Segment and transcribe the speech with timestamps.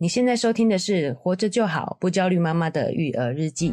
[0.00, 3.72] 你现在收听的是《活着就好，不焦虑妈妈的育儿日记》。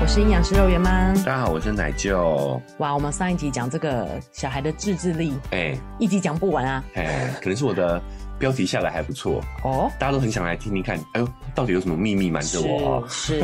[0.00, 2.60] 我是营养师肉圆妈，大家好，我是奶舅。
[2.78, 6.84] 哇，我们上一集讲这个小孩的自制力，哎、欸，一集讲不完啊。
[6.94, 8.02] 哎、欸，可能是我的。
[8.38, 10.98] 标题下来还不错哦，大家都很想来听听看。
[11.12, 13.04] 哎呦，到底有什么秘密瞒着我啊？
[13.08, 13.40] 是，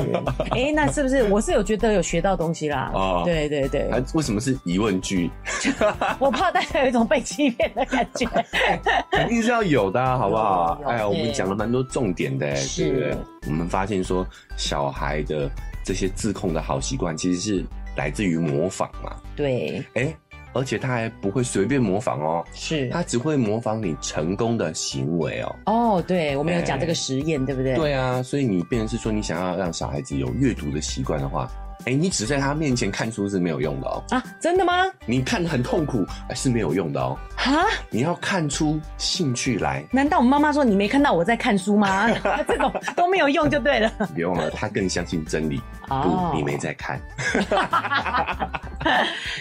[0.51, 2.91] 哎、欸，那是不是我是有觉得有学到东西啦？
[2.95, 3.89] 哦，对对对。
[3.91, 5.31] 啊，为什么是疑问句？
[6.19, 8.27] 我怕大家有一种被欺骗的感觉。
[9.13, 10.81] 肯定是要有的、啊，好不好？
[10.87, 13.17] 哎呀，我们讲了蛮多重点的，是？
[13.47, 14.27] 我们发现说，
[14.57, 15.51] 小孩的
[15.85, 17.65] 这些自控的好习惯，其实是
[17.97, 19.17] 来自于模仿嘛。
[19.37, 20.17] 对，哎、欸。
[20.53, 25.57] 而且他还不会随便模仿哦，是他只会模仿你成功的行为哦。
[25.67, 27.75] 哦，对，我们有讲这个实验，欸、对不对？
[27.77, 31.51] 对啊，所以你变成是说，你想要让小孩子有阅读的习惯的话。
[31.81, 34.15] 哎、欸，你只在他面前看书是没有用的哦、喔。
[34.17, 34.73] 啊，真的吗？
[35.07, 37.19] 你看很痛苦，是没有用的哦、喔。
[37.37, 39.85] 哈，你要看出兴趣来。
[39.91, 42.11] 难道我妈妈说你没看到我在看书吗？
[42.47, 43.91] 这种都没有用就对了。
[44.15, 45.61] 别忘了，他更相信真理。
[45.89, 47.01] 哦，你没在看。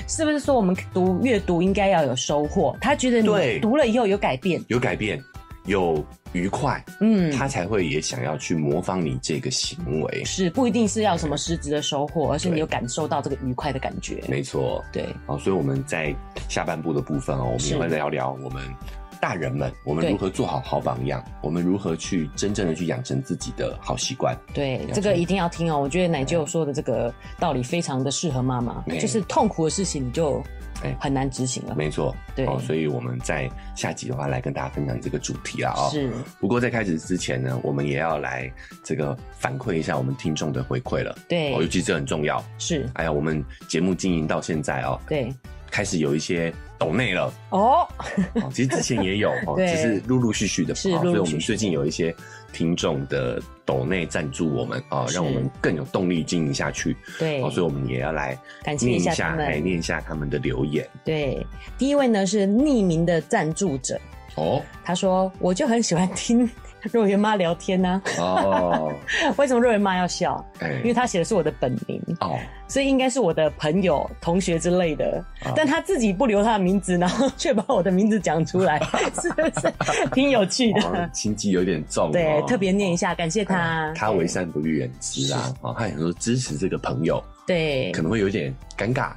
[0.07, 2.75] 是不是说我们读阅读应该要有收获？
[2.79, 5.21] 他觉得你读了以后有改变，有改变。
[5.65, 14.23] 有愉快，嗯，他才会也想要去模仿你这个行为，是不一定是要什么实质的收获，而是你有感受到这个愉快的感觉。
[14.27, 16.15] 没错，对，好，所以我们在
[16.47, 18.63] 下半部的部分哦，我们也会聊聊我们
[19.19, 24.35] 大人们，我们如何做好好榜样，我们如何去真正的去养成自己的好习惯。
[24.53, 25.79] 对，这个一定要听哦。
[25.79, 30.41] 我觉得奶舅说的这个道理非常的适合妈妈，就是痛苦的事情你就。
[30.83, 31.75] 哎，很难执行了。
[31.75, 35.89] 没错，对，哦，所以我们在下集的话来跟大家分享这个主题了啊。
[35.89, 36.11] 是。
[36.39, 38.51] 不过在开始之前呢，我们也要来
[38.83, 41.17] 这个反馈一下我们听众的回馈了。
[41.27, 42.43] 对，哦，尤其这很重要。
[42.57, 42.89] 是。
[42.93, 45.33] 哎呀，我们节目经营到现在哦，对，
[45.69, 47.33] 开始有一些抖内了。
[47.49, 47.87] 哦。
[48.51, 50.73] 其实之前也有 哦，只是陆陆续续的。
[50.73, 50.91] 是。
[50.91, 52.15] 所以我们最近有一些
[52.51, 53.41] 听众的。
[53.69, 56.97] 抖内赞助我们啊，让我们更有动力经营下去。
[57.19, 60.89] 对，所以我们也要来感念一下，来念一下他们的留言。
[61.05, 61.45] 对，
[61.77, 64.01] 第一位呢是匿名的赞助者
[64.37, 66.49] 哦，他说我就很喜欢听
[66.91, 68.01] 肉圆妈聊天呢。
[68.17, 68.91] 哦，
[69.37, 70.43] 为什么肉圆妈要笑？
[70.61, 72.37] 因为她写的是我的本名哦。
[72.67, 78.79] 所以应该是我的朋友、同学之类的，啊、但她自己不留她的名字，然后却把我的名字讲出来，
[79.19, 79.73] 是不是
[80.13, 81.09] 挺有趣的？
[81.11, 83.91] 心机有点重，对，特别念一下，感谢他。
[83.95, 89.09] 他为善不欲人知啊，啊，他很多支持这个朋友，对，可能会有点尴尬，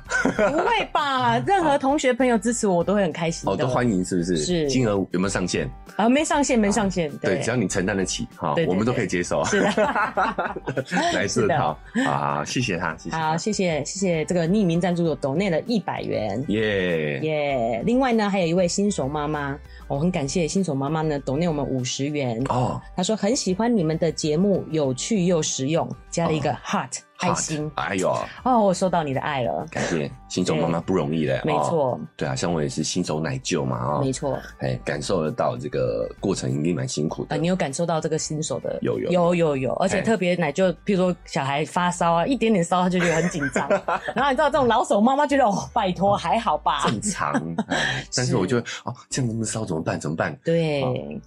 [0.50, 1.38] 不会吧？
[1.46, 4.38] 任何同学朋友支持我我都会很开心，哦，都欢迎，是不是？
[4.38, 5.70] 是，金额有没有上限？
[5.96, 9.68] 啊，没上限，没上限，对，只要你承担得起，哈，我们都可以接受，是的，
[11.12, 13.16] 来 是的，好，啊，谢谢他，谢谢。
[13.16, 17.20] 好谢谢谢谢这个匿名赞助的抖内了一百元，耶。
[17.20, 17.82] 耶！
[17.84, 19.58] 另外呢，还有一位新手妈妈，
[19.92, 22.42] 我很感谢新手妈妈呢抖内我们五十元。
[22.48, 22.80] 哦。
[22.96, 27.00] 她说很喜欢你们的节目，有趣又实用，加了一个 heart。
[27.18, 38.76] 爱心，哎呦，哦，我收到你的爱了，感谢新手妈妈不容易嘞， 没错，对啊，像我也是新手奶舅嘛，啊，没错，哎，感受得到这个过程一定蛮辛苦的，你有感受到这个新手的？
[38.82, 39.34] 有有有。
[39.36, 43.68] 有有，而且特别奶舅，譬如说小孩发烧啊，一点点烧他就觉得很紧张，
[44.16, 47.32] 然后你知道这种老手妈妈觉得哦，拜托还好吧，正常，
[48.16, 50.00] 但是我就哦，这样那么烧怎么办？
[50.00, 50.34] 怎么办？
[50.42, 50.82] 对，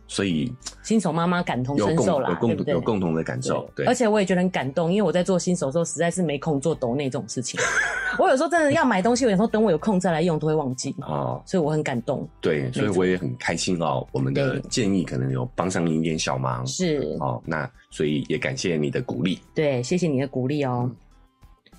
[0.08, 0.52] 所以
[0.84, 6.56] 新手妈妈感同身受啦，有共有共同的感受，对，而且我也觉得很感动，因为我在做新手的时候实在是没空。
[6.66, 7.60] 做抖内这种事情，
[8.18, 12.28] 我有时候真的要买东西，我有时候等我有空再来用，都会忘记哦，所以我很感动。
[12.42, 14.08] 对，所以我也很开心哦。
[14.12, 17.42] 我们的建议可能有帮上您一点小忙，是哦。
[17.46, 20.90] 那所以也感谢你的鼓励，对，谢谢你的鼓励哦。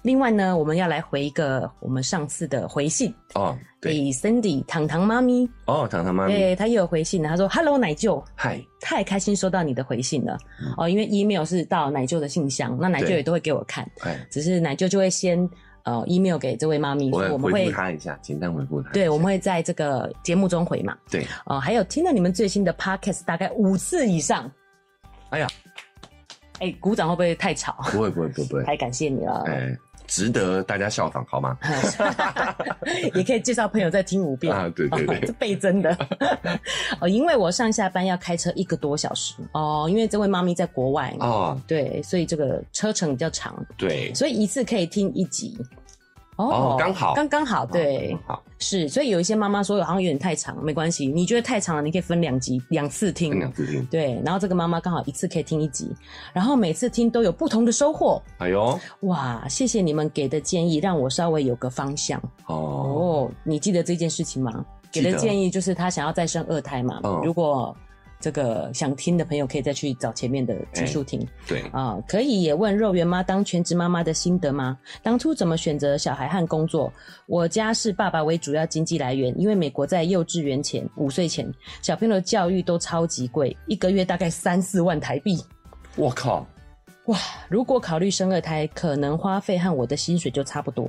[0.07, 3.13] 另外呢，我们要来回一个我们上次的回信。
[3.35, 5.51] 哦，给，Cindy 糖糖妈咪。
[5.67, 10.39] 哦，糖糖妈咪，对，她又有回信，她说：“Hello，奶舅，嗨，太开心收到你的回信了。
[10.77, 13.85] 哦，因为 email 是到奶舅的信箱，那奶舅也都会给我看，
[14.31, 15.37] 只是奶舅就会先
[15.83, 24.49] 呃 email 给这位妈咪，我们会回复她一下，简单回复她，对，我们会在这个节目中回嘛，对，哦，还有听了你们最新的 podcast 大概五次以上，
[25.31, 25.49] 哎呀，
[26.61, 27.77] 哎，鼓掌会不会太吵？
[27.91, 29.77] 不会，不会，不会， 太感谢你了，哎。”
[30.07, 31.59] 值得大家效仿，好吗？
[33.15, 34.71] 也可以介绍朋友再听五遍啊！
[34.75, 35.97] 对对对， 这倍增的
[37.01, 37.09] 哦。
[37.09, 45.59] 因为我上下班要开车一个多小时哦，因为这位妈咪在国外哦，对，所以这个车程比较长，对，所以一次可以听一集。
[46.37, 55.91] 哦，刚好，刚刚好，对，好是，所以有一些妈妈说好像有点太长，没关系，你觉得太长了，你可以分两集两次听，分两次听，对，然后这个妈妈刚好一次可以听一集，
[56.33, 58.23] 然后每次听都有不同的收获。
[58.39, 62.21] 哎呦，哇，谢谢你们给的建议，让我稍微有个方向。
[62.47, 64.65] 哦，哦，你记得这件事情吗？
[64.93, 67.75] 给的建议就是她想要再生二胎嘛，嗯、如果。
[68.19, 71.25] 这个想听的朋友可以再去找前面的技术听。
[71.47, 74.79] 对啊、呃，可以也问肉圆妈当全职妈妈的心得吗？
[75.03, 76.93] 当初怎么选择小孩和工作？
[77.27, 81.47] 我家是爸爸为主要经济来源，因为美国在幼稚园前五岁前
[81.83, 85.39] 小朋友的教育都超级贵，一个月大概三四万台币。
[85.95, 86.47] 我靠！
[87.05, 87.19] 哇，
[87.49, 90.85] 如果考虑生二胎，可能花费和我的薪水就差不多。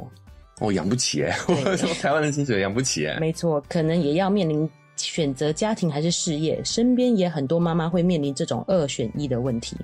[0.59, 3.19] 我、哦、养不起哎，我说 台湾的薪水养不起哎。
[3.19, 4.67] 没错，可能也要面临。
[4.97, 9.77] 选择家庭还是事业，身边也很多妈妈会面临这种二选一的问题，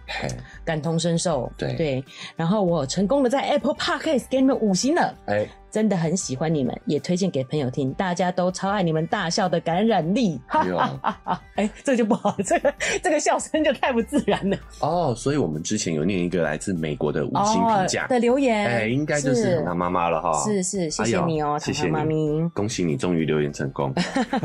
[0.65, 1.51] 感同身受。
[1.57, 2.03] 对对，
[2.35, 5.15] 然后我成功的在 Apple Podcast 给你们五星了。
[5.27, 5.47] 哎。
[5.73, 10.39] 真的很喜欢你们，也推荐给朋友听，大家都超爱你们大笑的感染力。
[10.45, 11.41] 哈哈哈哈！
[11.57, 12.71] 哎，这就不好， 这个
[13.01, 14.57] 这个笑声就太不自然了。
[14.81, 20.43] 哦，所以我们之前有念一个来自美国的五星评价、哦、的留言，哎，应该就是糖糖妈妈了哈。
[20.43, 23.91] 是是，谢谢你哦，糖糖妈咪，恭喜你终于留言成功。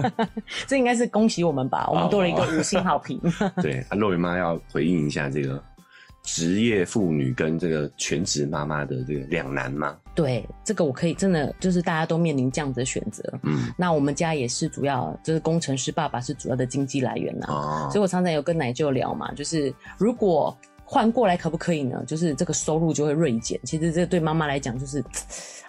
[0.67, 1.87] 这应该是恭喜我们吧？
[1.91, 3.21] 我们多了一个五星好评。
[3.41, 5.63] 哦、对，啊，肉圆妈要回应一下这个。
[6.23, 9.97] 职业妇女跟这个全职妈妈的这个两难吗？
[10.15, 13.23] 对，这个我可以真的就是大家都面临这样子的选择。
[13.45, 17.47] 嗯，那我们家也是主要就是工程师，爸爸是主要的经济来源呐。
[17.49, 20.57] 哦，所以我常常有跟奶舅聊嘛，就是如果
[20.91, 22.03] 换过来可不可以呢？
[22.07, 23.61] 就是这个收入就会锐减。
[23.65, 25.05] 其实这对妈妈来讲就是。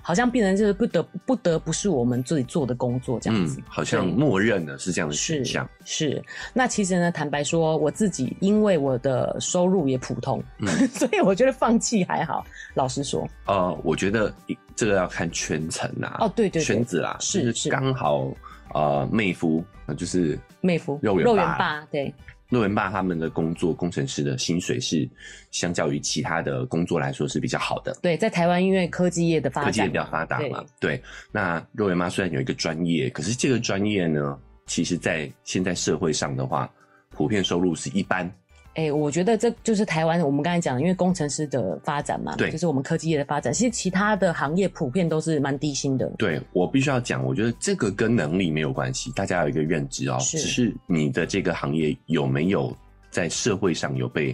[0.01, 5.69] 好像变成就是不得不得不是我们自己做的工作这样子，嗯、好像默认的是这样的选项。
[5.83, 12.44] 是，那其实呢，坦白说，我自己因为我的收入也普通，嗯、 所以我觉得放弃还好。
[12.74, 14.33] 老实说，呃，我觉得
[14.74, 16.18] 这个要看圈层啊。
[16.21, 18.31] 哦，对对，对，圈子啦，是是刚好
[18.74, 19.63] 呃，妹夫
[19.95, 22.12] 就是妹夫肉圆肉圆爸，对。
[22.50, 25.07] 肉圆爸他们的工作，工程师的薪水是
[25.51, 27.96] 相较于其他的工作来说是比较好的。
[28.01, 30.66] 对，在台湾因为科技业的发展，科技业比较发达嘛。
[30.80, 36.69] 对，对，那肉圆妈虽然有一个专业，可是这个专业呢，其实在现在社会上的话，
[37.12, 38.30] 普遍收入是一般。
[38.80, 43.52] 哎、欸，我觉得这就是台湾我们刚才讲的，因为工程师的发展嘛，对，就是我们科技业的发展。
[43.52, 46.10] 其实其他的行业普遍都是蛮低薪的。
[46.18, 52.74] 对，我必须要讲，我觉得这个跟能力没有关系，大家有一个认知哦，是，只是你的这个行业有没有
[53.12, 54.34] 在社会上有被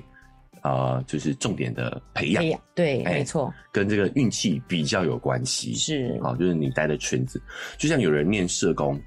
[0.62, 2.44] 呃，就是重点的培养？
[2.76, 5.74] 对，欸、没错，跟这个运气比较有关系。
[5.74, 7.42] 是，好，就是你待的圈子，
[7.80, 9.02] 就像有人念社工，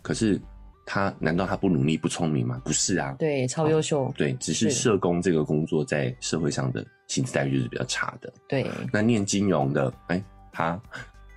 [0.00, 0.40] 可是。
[0.86, 2.62] 他难道他不努力不聪明吗？
[2.64, 4.10] 不是啊，对，超优秀。
[4.16, 8.32] 对，只是社工这个工作在社会上的薪资待遇就是比较差的。
[8.48, 10.80] 对，那念金融的，哎、欸，他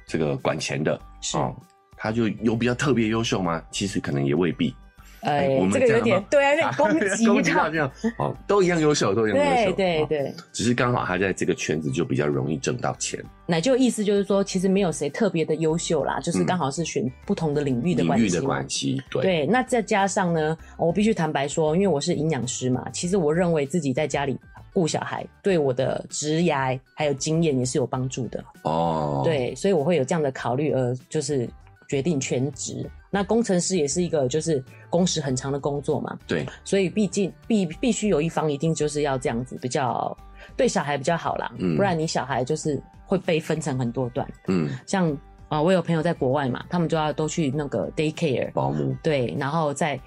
[0.06, 1.56] 这个管钱的，是、哦，
[1.98, 3.62] 他就有比较特别优秀吗？
[3.72, 4.74] 其实可能也未必。
[5.22, 13.24] 哎、这个有点对啊，有点 攻击攻击到这样哦，都一样优秀，都一样优秀，对对对，只是刚好他在这个圈子就比较容易挣到钱。
[13.46, 19.02] 那就意思就是说，其实没有谁特别的优秀啦，就是刚好是选不同的领域的关系、领域的关系。
[19.10, 24.38] 对对，那再加上呢，我必须坦白说，因为我是营养师嘛，其实我认为自己在家里
[24.72, 29.22] 顾小孩，对我的职涯还有经验也是有帮助的哦。
[29.26, 31.50] 对，所以我会有这样的考虑，而就是
[31.90, 32.90] 决定全职。
[33.12, 40.16] 那工程师也是一个就是工时很长的工作嘛，对，所以毕竟必必须有一方一定就是要这样子比较
[40.56, 45.12] 对小孩比较好啦，嗯，不然你小孩就是会被分成很多段，嗯，像
[45.48, 50.00] 啊、呃，我有朋友在国外嘛，他们就要都去那个 daycare 保姆，对，然后再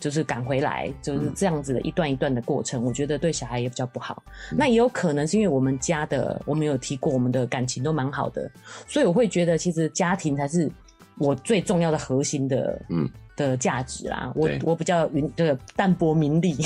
[0.00, 4.22] 就是赶回来，就是这样子的一段一段的过程，嗯、我觉得对小孩也比较不好。
[4.52, 8.50] 嗯、那也有可能是因为我们家的，我们有提过我们的感情都蛮好的，
[8.86, 10.72] 所以我会觉得其实家庭才是。
[11.18, 13.08] 我最重要的核心的嗯。
[13.36, 16.56] 的价值啦，我我比较云这个淡泊名利，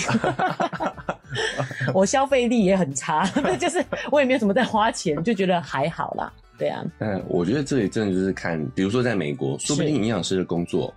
[1.93, 3.27] 我消费力也很差，
[3.61, 6.83] 就是我也没有什么在花钱，就觉得还好啦，对啊。
[7.01, 10.91] 嗯，我觉得这里真的就是看，比如说在美国，说不定营养师的工作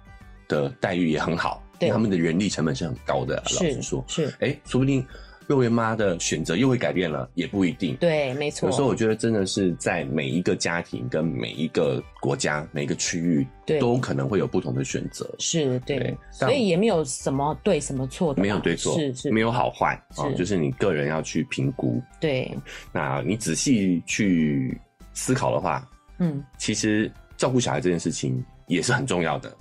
[0.48, 4.28] 的待遇也很好，对，他们的人力成本是很高的，老实说，是。
[4.40, 5.06] 哎、欸，说不定。
[5.48, 7.96] 肉圆妈的选择又会改变了，也不一定。
[7.98, 8.70] 对，没错。
[8.70, 15.30] 有时候我觉得真的是在每一个家庭、跟每一个国家、每一个区域，对都可能会有不同的选择。
[15.40, 16.00] 是，对。
[16.00, 22.02] 对，所以也没有什么对什么错的，没有对错，是是，没有好坏啊，就是你个人要去评估。
[22.20, 22.52] 对，
[22.92, 24.80] 那你仔细去
[25.14, 25.88] 思考的话，
[26.20, 29.56] 嗯，其实照顾小孩这件事情也是很重要的。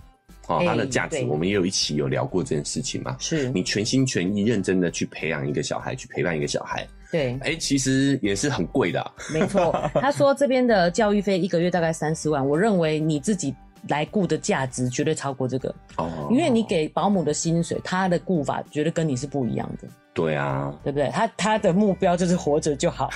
[0.47, 3.17] 哦，它的价值，欸、我们也有一起有聊过这件事情嘛？
[3.19, 9.13] 是你全心全意、认真的去培养一个小孩，去陪伴一个小孩，对，哎、欸，其实也是很贵的、啊。
[9.33, 13.55] 没错，他说这边的教育费一个月大概三十万，我认为你自己
[13.89, 19.89] 来雇的价值绝对超过这个哦，因为你给保姆的薪水，他的雇法绝对跟你是不一样的。
[20.13, 21.09] 对啊，对不对？
[21.09, 23.11] 他他的目标就是活着就好，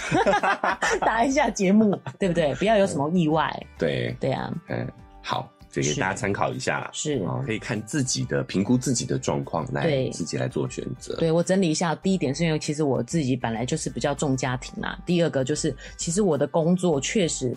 [1.00, 2.52] 打一下节目，对不对？
[2.56, 3.54] 不要有什么意外。
[3.78, 4.84] 对对啊，嗯，
[5.22, 11.14] 好，这给大家参考一下，是可以看自己的评估自己的状况，来自己来做选择。
[11.16, 17.54] 对，我整理一下，第一点是因为其实我自己本来就是比较重家庭啦，第二个就是其实我的工作确实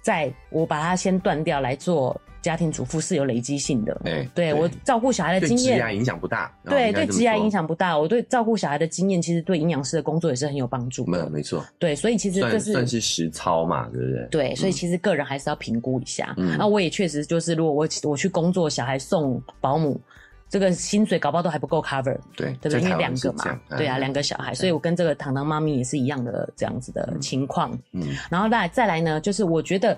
[0.00, 2.20] 在我把它先断掉来做。
[2.42, 6.50] 家庭主妇是有累积性的，欸、对，对我照顾小孩的经验，对职业影响不大。
[6.64, 7.98] 对，对职业影响不大。
[7.98, 11.04] 我对照顾小孩的经验，其实对营养师的工作也是很有帮助。
[11.06, 11.62] 没有，没错。
[11.78, 14.26] 对，所以其实这是算是实操嘛，对不对？
[14.30, 16.34] 对，所以其实个人还是要评估一下。
[16.38, 20.00] 嗯，那我也确实就是，如果我我去工作，小孩送保姆，
[20.48, 22.16] 这个薪水搞不好都还不够 cover。
[22.34, 22.80] 对，对不对？
[22.80, 27.78] 因为两个嘛，对啊，两个小孩，所以我跟这个糖糖妈咪也是一样的这样子的情况。
[27.92, 29.94] 嗯，然后再再来呢，就是我觉得。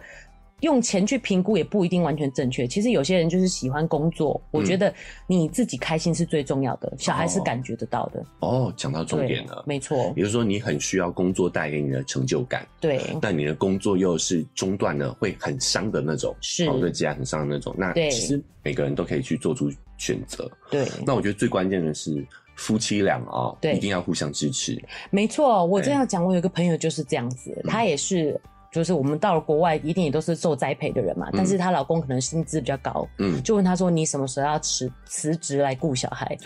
[0.62, 2.66] 用钱去评估也不一定完全正确。
[2.66, 4.92] 其实有些人就是喜欢工作，嗯、我觉得
[5.26, 8.25] 你自己开心是最重要的，小孩是感觉得到的。
[8.40, 10.12] 哦，讲到重点了，没错。
[10.14, 13.00] 比如说你很需要工作带给你的成就感，对。
[13.21, 17.75] 但你的工作又是中断了会很伤的那种，是，对自己很伤的那种。
[17.76, 20.49] 那其实每个人都可以去做出选择。
[20.71, 20.87] 对。
[21.04, 24.81] 那我觉得最关键的是夫妻俩啊、一定要互相支持。
[25.11, 28.40] 没错，我这样讲，我有一个朋友就是这样子，他也是。
[28.73, 31.29] 就是我们到了国外，一定也都是受栽培的人嘛。
[31.29, 36.37] 嗯、但是她老公可能薪资比较高，嗯，就问她说：“你什么时候要辞辞职来顾小孩？”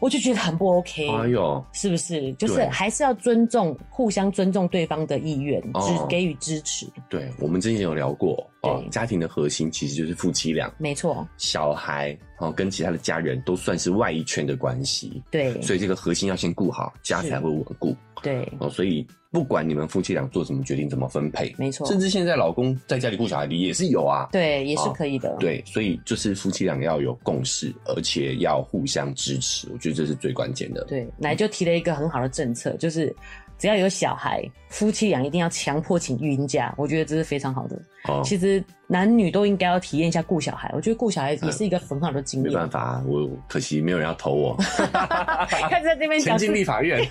[0.00, 1.08] 我就觉得很不 OK。
[1.08, 2.32] 哎呦，是不是？
[2.34, 6.86] 就是还是要尊重，互相尊重对方的意愿，只、哦、给予支持。
[7.08, 11.26] 对，我们之前有聊过哦，家庭的核心其实就是夫妻俩，没错。
[11.36, 15.60] 小孩哦，跟其他的家人都算是外一圈的关系，对。
[15.60, 17.96] 所以这个核心要先顾好，家才会稳固。
[18.22, 19.06] 对哦，所以。
[19.32, 25.30] 不管你们夫妻俩做什么决定，怎么分配，没错，甚至现在老公在家里顾小孩，也是有啊，对，也是可以的。
[25.30, 30.84] 哦、对，所以就是夫妻俩要有共识，而且要互相支持，我觉得这是最关键的。
[30.84, 33.10] 对，奶就提了一个很好的政策，就是。
[33.58, 37.80] 只要有小孩，夫妻俩一定要强迫请育婴假，我觉得这是非常好的。
[38.08, 38.62] 哦，其实
[38.92, 42.52] 男女都应该要体验一下顾小孩，我觉得顾小孩也是一个很好的经验。
[42.52, 44.56] 没办法，我可惜没有人要投我。
[45.48, 47.02] 看在这边讲，前进立法院，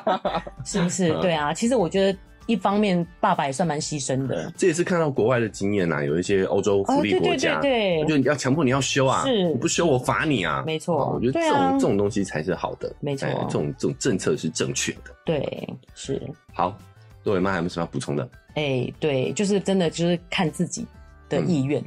[0.66, 1.08] 是不是？
[1.20, 2.18] 对啊，其实我觉得。
[2.48, 4.52] 一方面，爸爸也算蛮牺牲的。
[4.56, 11.12] 这也是看到国外的经验呐，有一些欧洲福利国家，对，就要强迫你要修啊，是，你不修我罚你啊，没错。
[11.14, 15.14] 我觉得这种这种东西才是好的，没错，这种这种政策是正确的。
[15.24, 16.20] 对，是。
[16.52, 16.76] 好，
[17.24, 18.28] 各位妈还有没有什么要补充的？
[18.56, 20.84] 哎，对，就是真的就是看自己
[21.40, 21.82] 的意愿，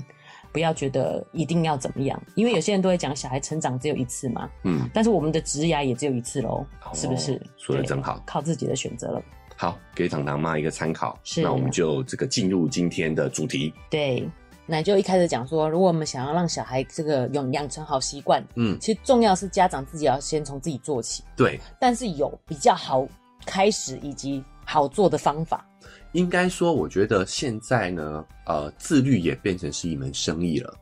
[0.52, 7.42] 不要觉得一定要怎么样，因为有些人都会讲小孩成长只有一次嘛，嗯，但是我们的职涯也只有一次喽，是不是？
[7.58, 9.22] 说的真好，靠自己的选择了。
[9.58, 11.18] 好，给糖糖妈一个参考。
[11.24, 13.74] 是，那我们就这个进入今天的主题。
[13.90, 14.28] 对，
[14.66, 21.24] 那就一开始讲说，如果我们想要让小孩这个养养成好习惯，嗯，其实重要是家长自己要先从自己做起。
[21.38, 23.08] 对，但是有比较好
[23.46, 25.66] 开始以及好做的方法。
[26.16, 30.74] 应该说，我觉得现在呢，呃，自律也变成是一门生意了。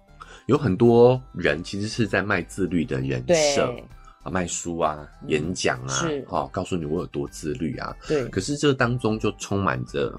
[0.46, 3.24] 有很多人其实是在卖自律的人
[3.56, 3.76] 设。
[4.22, 7.94] 啊，卖书啊，演讲啊，是，好，告诉你我有多自律啊。
[8.08, 8.26] 对。
[8.30, 10.18] 可是这当中就充满着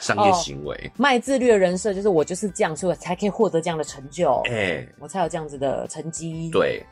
[0.00, 0.76] 商业行为。
[0.76, 4.42] 哦、卖自律的人设就是我就是这样，所以我才可以获得这样的成就。
[4.50, 6.50] 哎、欸，我才有这样子的成绩。
[6.50, 6.84] 对。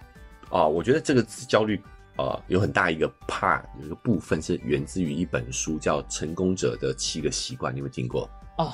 [0.51, 1.79] 哦，我觉得这个焦虑，
[2.21, 8.29] 呃，有很大一个 part，有一个部分是源自于一本书，叫《成功者的七个习惯》，你有没有听过？
[8.59, 8.73] 哦。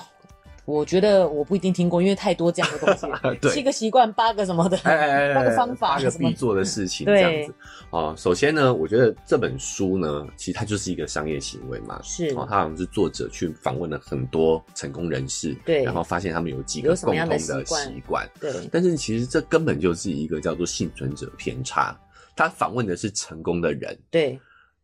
[0.65, 3.07] 我觉得我不一定听过，因为太多这样的东西。
[3.41, 7.55] 对，七个习惯，八个什么的，哎哎哎哎 八个方法，八个必做的事情，这样子。
[7.91, 12.01] 哦，首先呢，我觉得这本书呢，其实它就是一个商业行为嘛。
[12.03, 12.31] 是。
[12.31, 18.29] 哦，它好像是作者去访问了很多成功人士，对，然后发现他们有几个共同的习惯。
[18.41, 18.69] 对。
[18.73, 21.97] 但是其实这根本就是一个叫做幸存者偏差。
[22.37, 23.99] 他访问的是成功的人。
[24.11, 24.39] 对。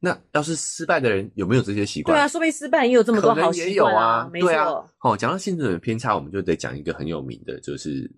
[0.05, 2.13] 那要是失败的人有没有这些习惯？
[2.13, 3.71] 对啊，说不定失败也有这么多好习惯啊。
[3.71, 4.91] 也有啊，没错。
[4.99, 8.11] 哦，讲到幸存的偏差，我们就得讲一个很有名的，就是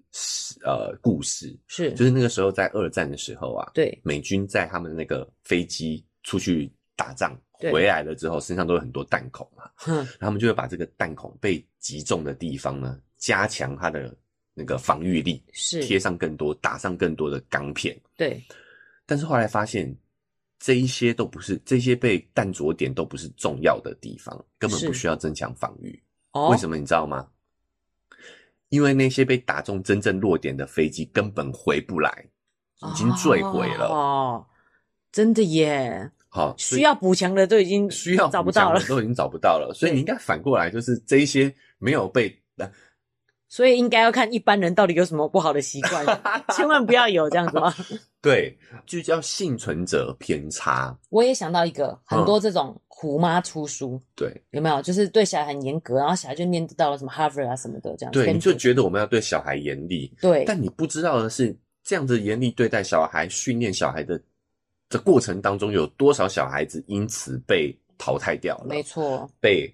[0.64, 7.38] 呃故事，是就是那个时候在二战的时候啊，对，美军在他们那个飞机出去打仗
[7.70, 14.10] 回来了之后，身上都有很多弹孔嘛，嗯，然后他们就会把这个弹孔被击中的地方呢，加强它的
[14.54, 18.42] 那个防御力，是贴上更多，打上更多的钢片，对。
[19.06, 19.96] 但是后来发现。
[20.61, 26.02] 这一些都不是，这些被弹着点都不是重要的地方，根本不需要增强防御。
[26.30, 27.28] 哦，为什么你知道吗？
[28.70, 32.25] 因为那些被打中真正落点的飞机根本回不来，
[32.80, 33.88] 已经坠毁了。
[33.88, 34.46] 哦，
[35.12, 36.11] 真的耶！
[36.30, 39.70] 好，需要补强的都已经需要找不到了，都已经找不到了。
[39.75, 42.40] 所以你应该反过来，就是这一些没有被。
[43.54, 46.04] 所以应该要看一般人到底有什么不好的习惯，
[46.56, 47.73] 千万不要有这样子吗？
[48.20, 50.99] 对，就叫幸存者偏差。
[51.08, 54.82] 我也想到一个，很多这种虎妈出书，对、嗯，有没有？
[54.82, 58.11] 就是对小孩很严格，然后小孩就念到了什么哈佛啊什么的这样。
[58.11, 60.42] 对，你就觉得我们要对小孩严厉，对。
[60.44, 64.20] 但你不知道的是，这样子严厉对待小孩、训练小孩的
[64.88, 68.66] 这过程当中，有多少小孩子因此被淘汰掉了？
[68.66, 69.73] 没错，被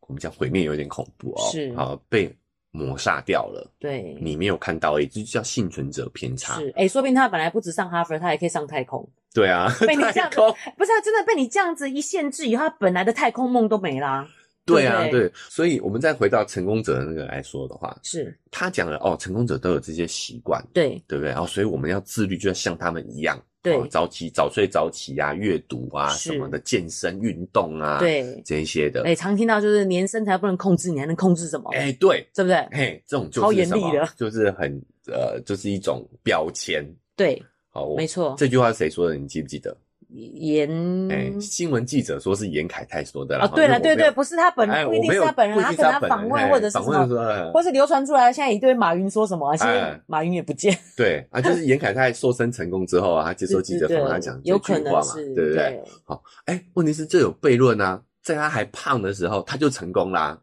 [0.00, 2.30] 我们讲毁灭有点恐怖哦，是啊，被。
[2.72, 6.54] 抹杀掉了，对，你没有看到，也就叫幸存者偏差。
[6.60, 9.08] 是，哎、欸，说不定他本来不止上哈佛，他也可以上太空。
[9.34, 10.36] 对啊， 被你这样子，
[10.76, 14.28] 不是啊，真的被你这样子一限制以后，他本来的太空梦都没啦。
[14.66, 21.30] 对啊，对，对，所以我们再回到成功者的那个来说的话，是他讲了哦，成功者都有这些习惯，对，对不对？
[21.30, 23.40] 然后，所以我们要自律，就要像他们一样。
[23.62, 29.02] 对，早起早睡早起啊，阅读啊什么的，健身运动啊，对这一些的。
[29.02, 31.70] 哎，常听到就是连身材不能控制，你还能控制什么？
[31.74, 32.56] 哎，对，对不对？
[32.72, 36.84] 嘿，这种就是超严厉的，就是很呃，就是一种标签。
[37.14, 38.34] 对，好，没错。
[38.38, 39.14] 这句话是谁说的？
[39.14, 39.76] 你记不记得？
[40.12, 40.68] 严
[41.10, 43.46] 哎，新闻记者说是严凯泰说的啦。
[43.46, 48.32] 哦，对了，对对，不是他本人，不一定是他本人，他可能他访问或者是什么，或是流传出来。
[48.32, 50.76] 现在一堆马云说什么，现在马云也不见。
[50.96, 55.82] 对啊，就是严凯泰瘦身成功之后啊，他接受记者访问，他讲有可能嘛，对不对？
[56.04, 60.38] 好，哎，问题是这有悖论啊，在他还胖的时候，他就成功啦。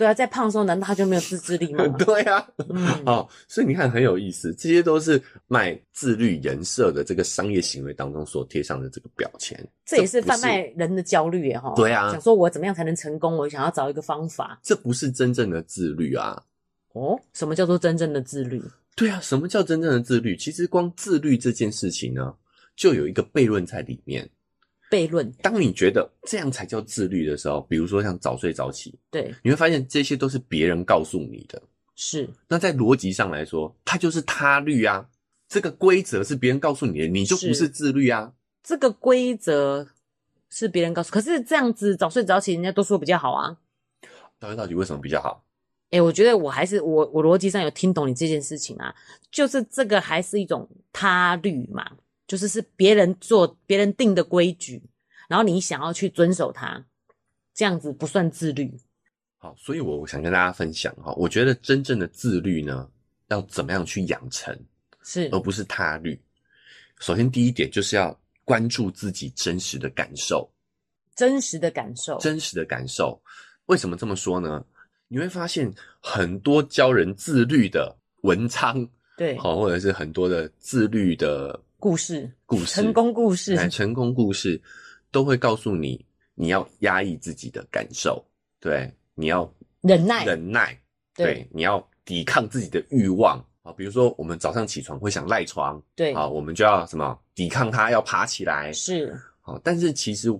[0.00, 1.86] 对啊，在胖的时候，难道他就没有自制力吗？
[2.00, 9.62] 对啊，嗯，哦，所以你看很有意思，这些都是卖自律人设的这个商业行为当中所贴上的这个标签。
[9.84, 11.74] 这也是贩卖人的焦虑耶，哈。
[11.76, 13.36] 对啊，想说我怎么样才能成功？
[13.36, 14.58] 我想要找一个方法。
[14.62, 16.42] 这不是真正的自律啊！
[16.94, 18.62] 哦，什么叫做真正的自律？
[18.96, 20.34] 对啊，什么叫真正的自律？
[20.34, 22.34] 其实光自律这件事情呢，
[22.74, 24.26] 就有一个悖论在里面。
[24.90, 25.30] 悖论。
[25.40, 31.62] 当你觉得这样才叫自律的时候，比如说像早睡早起，对，你会发现这些都是别人告诉你的。
[31.94, 32.28] 是。
[32.48, 35.08] 那在逻辑上来说，它就是他律啊。
[35.48, 38.32] 这个规则是别人告诉你的，你就不是自律啊。
[38.62, 39.88] 这个规则
[40.48, 43.56] 是别人告诉，可是这样子早睡早起，人家都说比较好啊。
[44.38, 45.44] 早睡早起为什么比较好？
[45.86, 48.94] 哎、欸、我觉得我还是我我逻辑上有听懂你这件事情啊，
[49.32, 51.84] 就是这个还是一种他律嘛。
[52.30, 54.80] 就是是别人做别人定的规矩，
[55.28, 56.86] 然后你想要去遵守它，
[57.52, 58.72] 这样子不算自律。
[59.36, 62.88] 好，所以我想跟大家分享哈，我觉得真正的自律呢，
[63.30, 64.56] 要怎么样去养成，
[65.02, 66.16] 是而不是他律。
[67.00, 70.48] 首先第一点就是要关注自己真实的感受，
[71.16, 73.20] 真实的感受，真实的感受。
[73.66, 74.64] 为什么这么说呢？
[75.08, 81.60] 你会发现很多教人自律的文章，对，好，或者是很多的自律的。
[81.80, 84.60] 故事，故事，成功故事，成功故事
[85.10, 88.22] 都会告诉你，你要压抑自己的感受，
[88.60, 90.78] 对，你要忍耐，忍耐，
[91.16, 93.42] 对，对，你要抵抗自己的欲望。
[93.62, 93.72] 啊。
[93.72, 97.18] 比如说，我们早上起床会想赖床，对，啊，我们就要什么？
[97.34, 100.30] 抵抗它，要爬起来，是，好，但是其实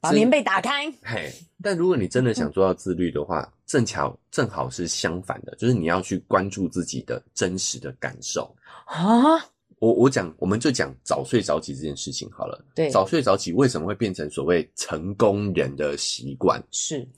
[0.00, 8.52] 把棉被打开，嘿，但如果你真的想做到自律的话，正巧正好是相反的，就是你要去关注自己的真实的感受。
[8.86, 9.38] 啊。
[9.80, 12.62] 我我讲，我们就讲早睡早起这件事情好了。
[12.74, 16.62] 对，早睡早起为什么会变成所谓成功人的习惯？
[16.70, 17.08] 是，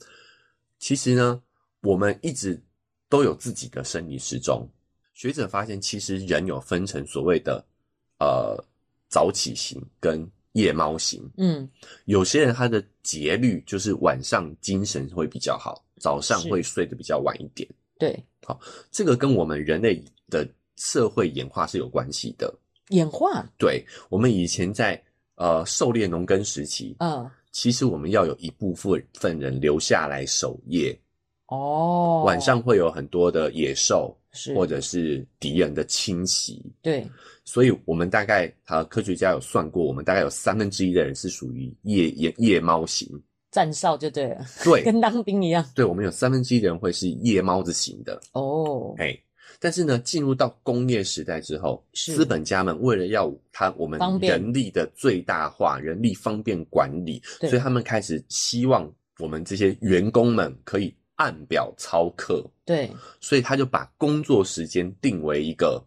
[0.79, 1.43] 其实呢，
[1.81, 2.57] 我们一直
[3.09, 4.65] 都有自己的生理时钟。
[5.13, 7.63] 学者发现，其实人有分成所谓的
[8.19, 8.57] 呃
[9.09, 11.29] 早起型跟夜猫型。
[11.35, 11.69] 嗯，
[12.05, 17.69] 有些人他的节律就是晚上精神会比较好，早上会睡得比较晚一点。
[17.99, 18.57] 对，好，
[18.89, 20.47] 这个跟我们人类的。
[20.77, 22.53] 社会演化是有关系的，
[22.89, 23.45] 演化。
[23.57, 25.01] 对，我们以前在
[25.35, 30.97] 呃狩猎农耕时期，嗯，其实我们要有一部分份人留下来守夜，
[31.47, 37.07] 哦，晚上会有很多的野兽，是或者是敌人的侵袭，对，
[37.45, 43.07] 所以我们大概啊科学家有算过，我们大概有三分之一的人是属于夜夜夜猫型，
[43.51, 49.15] 站哨就对了，对，跟当兵一样，对，我们有三分之一的人会是夜猫子型的，哦，哎。
[49.63, 62.45] 但是呢，进入到工业时代之后，资本家们为了要他我们人力的最大化，人力方便管理，所以他们开始希望我们这些员工们可以按表操课。
[62.65, 65.81] 对，所以他就把工作时间定为一个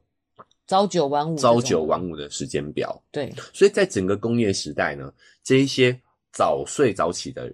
[0.66, 2.98] 朝九晚五、朝九晚五的时间表。
[3.12, 5.12] 对，所以在整个工业时代呢，
[5.44, 5.94] 这一些
[6.32, 7.52] 早睡早起的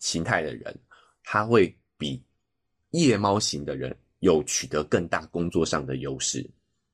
[0.00, 0.76] 形态的人，
[1.22, 2.20] 他会比
[2.90, 3.96] 夜猫型的人。
[4.20, 6.48] 有取得更大工作上的优势，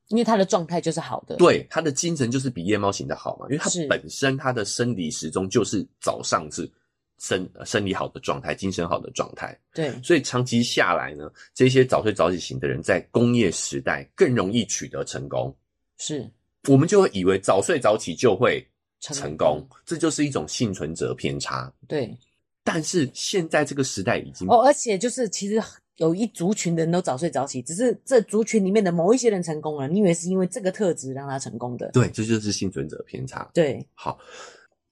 [0.09, 6.71] 因为他的状态就是好的，对，他的精神就是比夜猫型的好嘛，因为他本身他的生理时钟就是早上是
[7.19, 15.53] 生生理好的状态，精神好的状态，对，所以长期下来呢，这些早睡早起型的人在工业时代更容易取得成功，
[15.99, 16.31] 是，
[16.69, 18.65] 我们就会以为早睡早起就会
[19.01, 22.17] 成功，这就是一种幸存者偏差，对，
[22.63, 25.61] 但是现在这个时代已经哦，而且就是其实。
[25.97, 29.89] 有一族群的人都早睡早起，只是这族群里面的某一些人成功了。
[29.89, 31.91] 你以为是因为这个特质让他成功的？
[31.93, 33.51] 对，这就是幸存者偏差。
[33.55, 34.19] 对，好，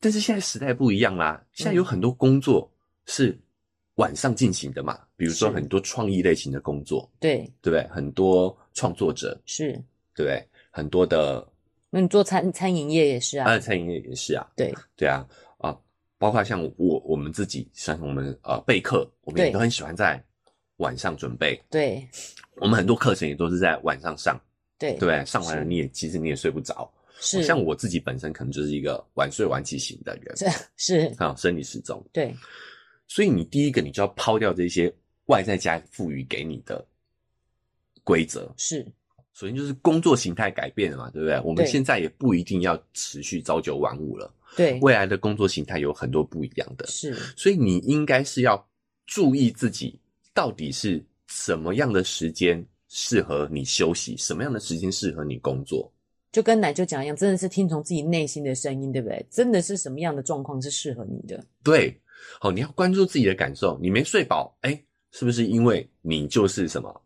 [0.01, 2.71] 但是现在时代不一样啦，现在有很多工作
[3.05, 3.38] 是
[3.97, 7.87] 晚上进行的嘛，嗯、比如说很多创意类型的工作，对，对不对？
[7.88, 9.73] 很多创作者是，
[10.14, 10.43] 对不对？
[10.71, 11.47] 很多的，
[11.90, 15.27] 那你做餐餐饮业也是啊，啊，餐饮业也是啊，对，对啊，
[15.59, 15.79] 啊，
[16.17, 20.25] 包括像我我们自己，像我们呃备课，我们也都很喜欢在。
[20.79, 22.05] 晚上准备，对，
[22.57, 24.41] 我们很多课程也都是在晚上上，
[24.77, 24.95] 对。
[24.99, 27.45] 对，上完了你也其实你也睡不着，是。
[27.45, 31.15] 像我自己本身可能就是一个晚睡晚起型的人，是是。
[31.19, 32.35] 啊，生理时钟，对，
[33.07, 34.93] 所以你第一个你就要抛掉这些
[35.27, 36.85] 外在家赋予给你的
[38.03, 38.85] 规则，是，
[39.33, 41.41] 首先就是工作形态改变了嘛，对不对？
[41.45, 48.69] 我们现在也不一定要持续朝九晚五了，对，未来的工作形态有很多不一样的，是，所以你应该是要
[49.07, 50.01] 注意自己。
[50.35, 54.16] 到底是什么样的时间适合你休息？
[54.18, 55.90] 什么样的时间适合你工作？
[56.33, 59.25] 就跟奶就讲一样，真的是听从自己内心的声音，对不对？
[59.31, 61.42] 真的是什么样的状况是适合你的？
[61.62, 61.97] 对，
[62.40, 63.79] 好，你要关注自己的感受。
[63.81, 67.01] 你没睡饱，哎，是不是因为你就是什么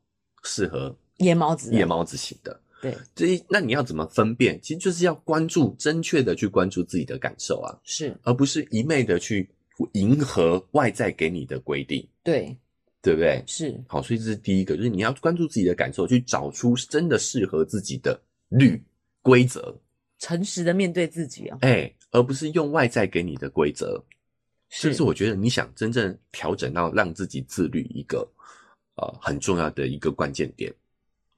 [0.44, 1.70] 适合夜猫子？
[1.74, 2.58] 夜猫子型的？
[2.80, 4.58] 对，这一那你要怎么分辨？
[4.62, 9.46] 其实就是要关注，正确的去关注自己的感受啊，是，而不是一昧的去
[9.92, 12.08] 迎合外在给你的规定。
[12.22, 12.56] 对。
[13.00, 13.42] 对不对？
[13.46, 18.82] 是，好，所以这是第一个，就是你要关注自己的感受，去找出真的适合自己的律
[19.22, 19.74] 规则，
[20.18, 24.02] 诚实的面对自己啊，哎，而不是用外在给你的规则。
[24.68, 28.28] 这是我觉得你想真正调整到让自己自律一个
[28.96, 30.74] 呃很重要的一个关键点。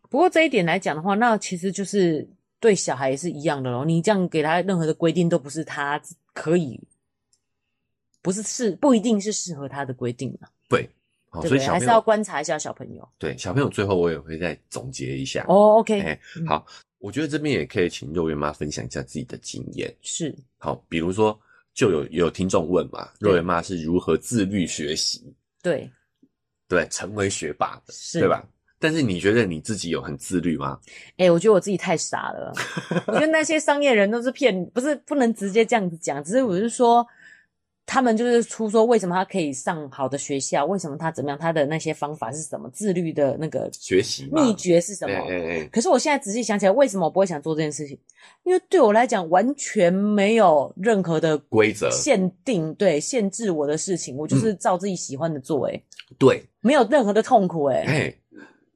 [0.08, 3.84] 不过这一点来讲的话，那其实就是对小孩也是一样的咯。
[3.84, 6.00] 你这样给他任何的规定，都不是他
[6.32, 6.80] 可以，
[8.20, 10.48] 不是适不一定是适合他的规定嘛？
[10.68, 10.88] 对。
[11.40, 13.08] 对，所以还是要观察一下小朋友。
[13.18, 15.44] 对，小朋友最后我也会再总结一下。
[15.48, 16.66] 哦，OK，欸，好，
[16.98, 19.94] 我觉得这边也可以请肉圆妈分享一下自己的经验。
[20.02, 21.38] 是，好，比如说
[21.72, 25.32] 就有有听众问嘛，肉圆妈是如何自律学习？
[25.62, 25.88] 对，
[26.66, 28.44] 对，成为学霸的，是对吧？
[28.80, 30.80] 但是你觉得你自己有很自律吗？
[31.12, 32.52] 哎，欸，我觉得我自己太傻了。
[33.06, 37.06] 我觉得那些商业人都是骗，不是不能直接这样子讲，只是我是说。
[37.92, 40.64] 他们就是出说，为什么他可以上好的学校？
[40.64, 41.36] 为什么他怎么样？
[41.36, 42.70] 他的那些方法是什么？
[42.72, 45.12] 自律的那个学习秘诀是什么？
[45.26, 45.68] 欸欸欸。
[45.72, 47.98] 可是我现在仔细想起来，为什么我不会想做这件事情？
[48.44, 55.74] 因为对我来讲，完全没有任何的规则限定，对，限制我的事情，我就是照自己喜欢的做，欸。
[55.74, 55.82] 哎，
[56.16, 58.14] 对，没有任何的痛苦，欸，哎。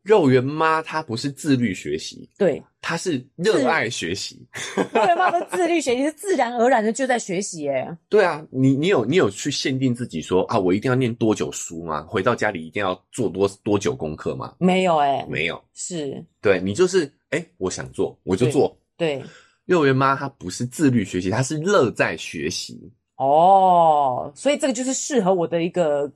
[0.05, 4.47] 肉圆妈她不是自律学习，对，她是热爱学习。
[4.77, 12.03] 肉圆妈的自律学习是自然而然的就在学习，哎，对啊，你你有你有去限定自己说啊，我一定要念多久书吗？
[12.03, 14.55] 回到家里一定要做多多久功课吗？
[14.59, 19.17] 没有，哎，没有，是，对你就是哎、欸，我想做我就做，对。
[19.17, 19.25] 对
[19.65, 22.79] 肉圆妈她不是自律学习，她是乐在学习。
[23.17, 26.13] 哦，所以这个就是适合我的一个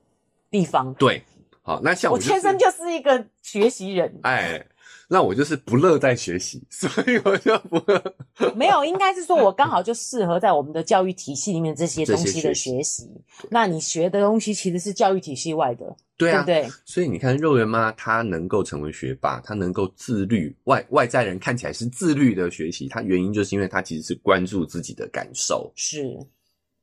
[0.51, 1.23] 地方，对。
[1.69, 4.67] 好，那像我，就是，我天生就是一个学习人，哎，
[5.07, 8.03] 那我就是不乐在学习，所以我就不乐。
[8.57, 13.07] 没有，应该是说我刚好就适合在我们的教育体系里面这些东西的学习。
[13.51, 16.67] 那你学的东西其实是教育体系外的，对啊，对？
[16.87, 25.71] 所以你看肉圆妈，她能够成为学霸，她能够自律，外外在人看起来是自律的学习，她原因就是因为她其实是关注自己的感受。
[25.77, 26.17] 是，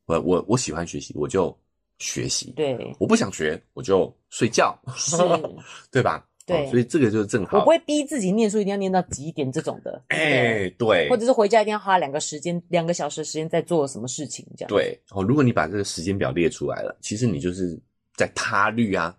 [0.05, 1.57] 我我我喜欢学习，我就。
[1.99, 5.15] 学习，对，我不想学，我就睡觉，是，
[5.91, 6.25] 对吧？
[6.45, 7.57] 对，哦，所以这个就是正好。
[7.57, 9.99] 我不会逼自己念书，一定要念到几点这种的。
[10.09, 14.69] 哎，欸，对，或者是回家一定要花两个时间，两个小时的时间在做什么事情，这样。
[14.69, 17.75] 对，哦，如果你把这个时间表列出来了，其实你就是
[18.15, 19.17] 在他律啊，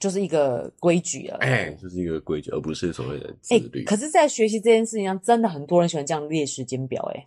[0.00, 3.80] 就是一个规矩啊，哎，就是一个规矩，而不是所谓的自律。
[3.80, 7.24] 欸，可是，在学习这件事情上，真的很多人喜欢这样列时间表，欸，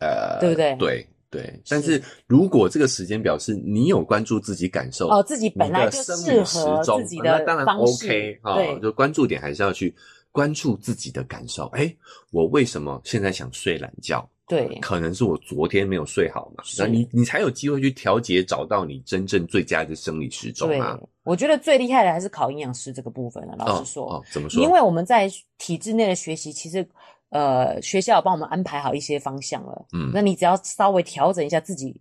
[0.00, 0.76] 哎，呃，对不对？
[0.76, 1.06] 对。
[1.32, 6.12] 对，但是如果这个时间表是你有关注自己感受哦，自己本来就适
[6.44, 9.94] 合自己的那当然 OK 啊，对，就关注点还是要去
[10.30, 11.64] 关注自己的感受。
[11.68, 11.90] 哎，
[12.30, 14.28] 我为什么现在想睡懒觉？
[14.46, 21.00] 对，可能是我昨天没有睡好嘛，那你你才有机会去调节，找到你真正最佳的生理时钟啊。
[21.22, 23.54] 我觉得最厉害的还是考营养师这个部分了。
[23.56, 24.62] 老实说，怎么说？
[24.62, 26.86] 因为我们在体制内的学习，其实
[27.32, 29.86] 呃，学校有帮我们安排好一些方向了。
[29.92, 31.98] 嗯，那你只要稍微调整一下自己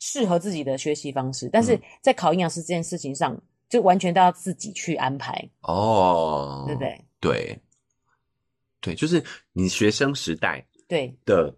[0.00, 5.48] 适合自己的学习方式，但是在考营养师这件事情上，就完全都要自己去安排。
[5.60, 7.04] 哦，对不对？
[7.20, 7.60] 对，
[8.80, 11.54] 对，就是你学生时代对的。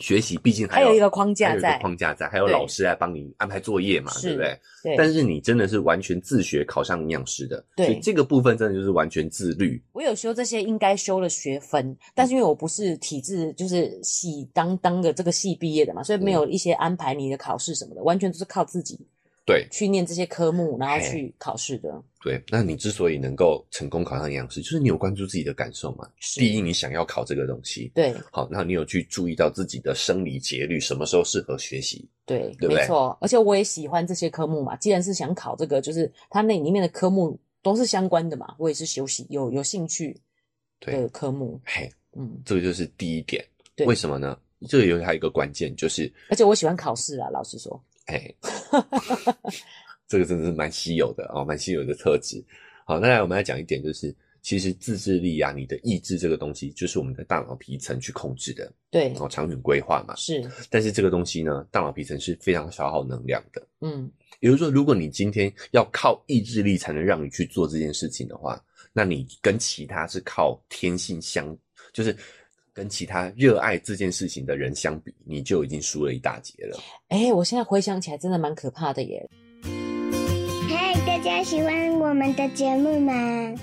[0.00, 4.58] 学习毕竟还有，还有一个框架在，框架在，还有老师来帮你安排作业嘛，对不对？
[4.82, 4.96] 对。
[4.96, 7.86] 但是你真的是完全自学考上营养师的，对。
[7.86, 9.80] 所以这个部分真的就是完全自律。
[9.92, 18.98] 我有修这些应该修的学分，但是因为我不是体制，就是系当当的这个系毕业的嘛，所以没有一些安排你的考试什么的，嗯、完全都是靠自己。
[19.50, 22.02] 对，去念这些科目，然后去考试的。
[22.22, 26.08] 对，那你之所以能够成功考上营养师，就是你有关注自己的感受嘛？
[26.36, 27.90] 第一，你想要考这个东西。
[27.94, 28.14] 对。
[28.30, 32.08] 好，那你有去注意到自己的生理节律，什么时候适合学习？
[32.26, 32.76] 对，对不对？
[32.76, 33.16] 没错。
[33.20, 34.76] 而且我也喜欢这些科目嘛。
[34.76, 38.54] 既然是想考这个，就是它那里面的科目都是相关的嘛。
[38.58, 40.14] 我也是休息有有兴趣
[40.80, 41.58] 的科目。
[41.64, 43.44] 嘿，嗯，这个就是第一点。
[43.74, 43.86] 对。
[43.86, 44.38] 为什么呢？
[44.68, 47.82] 这个有还有一个关键就是，而且我喜欢考试啊，老实说。
[48.06, 48.34] 哎，
[50.08, 52.44] 这个真的是蛮稀有的哦，蛮稀有的特质。
[52.84, 58.72] 好，那来我们来讲一点，就是其实自制力啊，你的意志这个东西，就是我们的大脑皮层去控制的。
[58.90, 60.16] 对，哦，长远规划嘛。
[60.16, 60.50] 是。
[60.68, 63.64] 但是这个东西呢，大脑皮层是非常消耗能量的。
[63.80, 64.10] 嗯。
[64.40, 68.60] 也就是说，如果你今天要靠意志力才能让你去做这件事情的话，
[68.92, 71.56] 那你跟其他是靠天性相，
[71.92, 72.16] 就是。
[72.72, 76.78] 跟其他热爱这件事情的人相比，你就已经输了一大截了。
[77.08, 79.28] 哎、欸，我现在回想起来，真的蛮可怕的耶。
[80.68, 83.12] 嗨，大家喜欢我们的节目吗？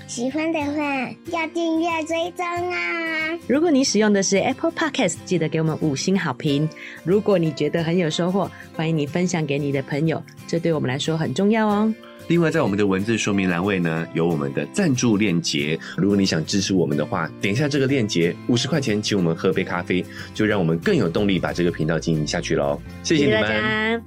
[0.06, 3.38] 喜欢的话要订阅追踪啊！
[3.46, 6.68] 如果你使用的是 Apple Podcast，记得给我们五星好评。
[7.02, 11.94] 如果你觉得很有收获，欢迎你分享给你的朋友，这对我们来说很重要哦。
[12.28, 15.80] 另外，在我们的文字说明栏位呢，有我们的赞助链接。
[15.96, 22.78] 如果你想支持我们的话，点一下这个链接，五十块钱请我们喝杯咖啡，就让我们更有动力把这个频道经营下去喽。
[23.02, 24.04] 谢谢你们。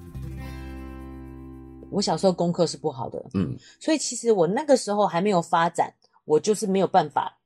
[1.90, 5.92] 我小时候功课是不好的，嗯，所以其实我那个时候还没有发展，
[6.26, 7.40] 我就是没有办法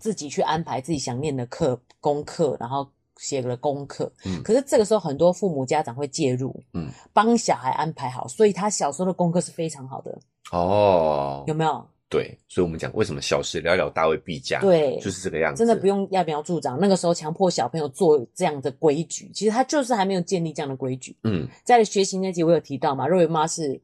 [0.00, 2.90] 自己去安排自己想念的课功课，然后。
[3.18, 10.18] 写了功课，嗯，可是这个时候很多父母家长会介入，嗯，帮小孩安排好，所以他小时候的功课是非常好的。
[10.52, 11.86] 哦，有没有？
[12.08, 15.58] 对，所以我们讲为什么小事了了，大未必佳，对，就是这个样子。
[15.58, 16.78] 真的不用揠苗助长。
[16.80, 21.14] 那个时候强迫小朋友做这样的规矩，其实他就是还没有建立这样的规矩。
[21.24, 23.80] 嗯，在学习那集我有提到嘛，肉圆妈是。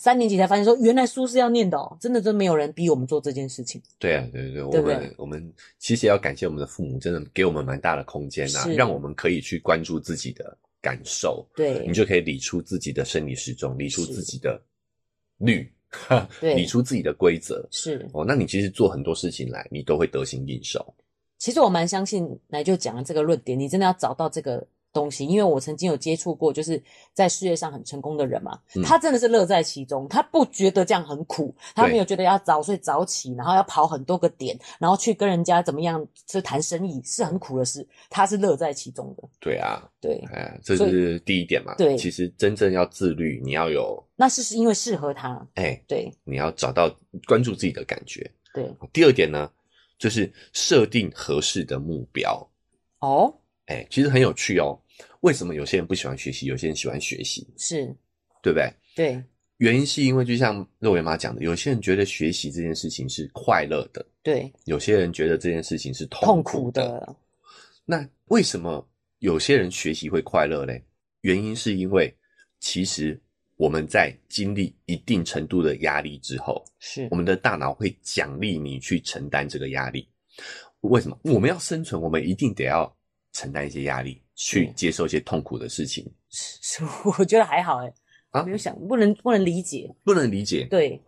[0.00, 3.78] 三年级才发现说，原来书是要念的哦，真的真没有人逼我们做这件事情。
[3.98, 11.46] 对啊，对对对，我们我们其实也要感谢我们的父母，真的给我们蛮大的空间呐，让我们可以去关注自己的感受。
[11.54, 14.58] 对，你就可以理出自己的生理时钟，理出自己的
[15.36, 15.70] 律，
[16.40, 17.68] 对，理出自己的规则。
[17.70, 20.94] 是哦，那你其实做很多事情来，你都会得心应手。
[21.36, 24.66] 其实我蛮相信来就讲的这个论点，你真的要找到这个。
[24.92, 39.28] 东西，因为我曾经有接触过，就是在事业上很成功的人嘛，嗯、他真的是乐在其中，他不觉得这样很苦，他没有觉得要早睡早起，然后要跑很多个点，然后去跟人家怎么样去谈生意是很苦的事，他是乐在其中的。
[39.38, 41.74] 对啊，对，哎，这是第一点嘛。
[41.76, 45.46] 对，其实真正要自律，你要有，那是是因为适合他。
[45.54, 46.90] 哎，对，你要找到
[47.26, 48.28] 关注自己的感觉。
[48.52, 49.48] 对，第二点呢，
[49.98, 52.44] 就是设定合适的目标。
[52.98, 53.32] 哦，
[53.70, 54.76] 哎，其实很有趣哦。
[55.20, 57.46] 为什么有些人不喜欢学习，有些人喜欢学习？
[57.56, 57.86] 是，
[58.42, 58.72] 对不对？
[58.96, 59.22] 对，
[59.58, 66.82] 原因是因为就像肉圆妈讲的，有些人觉得学习这件事情是快乐的，对；有些人觉得这件事情是痛苦的。
[66.88, 67.16] 痛苦的。
[67.84, 68.84] 那为什么
[69.20, 70.82] 有些人学习会快乐嘞？
[71.20, 72.12] 原因是因为
[72.58, 73.20] 其实
[73.56, 80.08] 我们在经历一定程度的压力之后，是我们的大脑会奖励你去承担这个压力。
[80.80, 81.18] 为什么？
[81.24, 82.90] 我们要生存，我们一定得要
[83.32, 84.20] 承担一些压力。
[84.42, 87.92] 去接受一些痛苦的事情，是我觉得还好哎，
[88.30, 90.98] 啊，没有想不能不能理解，不能理解，对，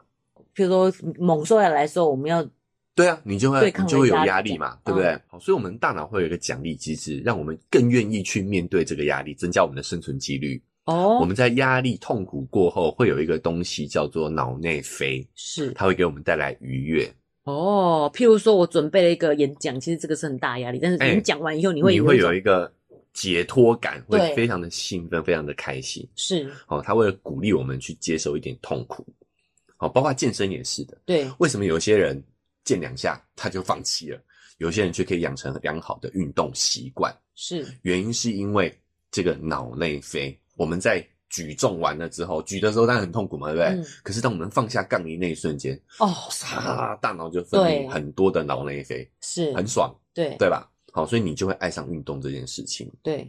[0.53, 2.47] 比如说猛兽要来说，我们要
[2.95, 5.19] 对啊，你就会你就会有压力嘛，对不对？
[5.29, 10.63] 好，所以我们大脑会有一个奖励机制，让我们更愿意去面对这个压力，增加我们的生存几率。
[10.85, 17.11] 哦，我们在压力痛苦过后，会有一个东西叫做脑内啡，是它会给我们带来愉悦。
[17.45, 22.73] 哦，譬如说我准备了一个演讲，其实这个是很大压力，但是演讲完以后，你会你会有一个。
[23.15, 26.09] 解脱感会非常的兴奋，非常的开心。
[26.17, 29.07] 是哦，他为了鼓励我们去接受一点痛苦，
[29.77, 30.97] 哦，包括健身也是的。
[31.05, 32.19] 对，为什么有些人
[32.65, 34.19] 健两下他就放弃了，
[34.57, 37.15] 有些人却可以养成良好的运动习惯？
[37.35, 38.75] 是，原因是因为
[39.11, 43.83] 这个脑内啡，我们在举重完了之后，举的时候当然很痛苦嘛，对不对？
[43.83, 46.07] 嗯、可是当我们放下杠铃那一瞬间，哦，
[46.55, 50.71] 啊，大脑就分泌很多的脑内啡，是很爽，对对吧？
[50.93, 52.93] 好，所以你就会爱上运动这件事情。
[53.03, 53.27] 对，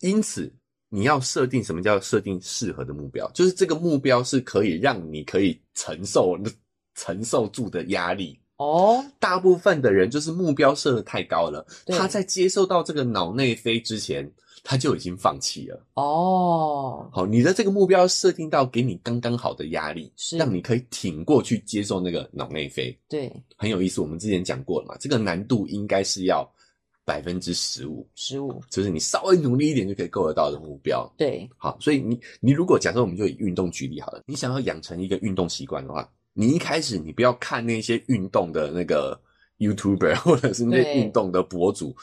[0.00, 0.52] 因此
[0.90, 6.38] 你要设定什么叫设定适合的目标，就是这个目标是可以让你可以承受
[6.94, 8.38] 承受住的压力。
[8.56, 14.30] 哦，大部分的人就是目标设的太高了，他在接受到这个脑内啡之前，
[14.64, 15.86] 他就已经放弃了。
[15.94, 22.98] 哦，好，你的这个目标设定到给你刚刚好的压力，是让你可以挺过去接受那个脑内啡。
[23.08, 24.00] 对，很有意思。
[24.00, 26.44] 我们之前讲过了嘛，这个难度应该是要
[27.04, 31.08] 百分之十五，十五，就是你稍微努力一点就可以够得到的目标。
[31.16, 36.10] 对，好，所以你你如果假设我们就以运动举例好了，你想要养成一个运动习惯的话。
[36.36, 39.16] 你一开始，你不要看那些运动的那个
[39.58, 41.94] YouTuber 或者是那些运动的博主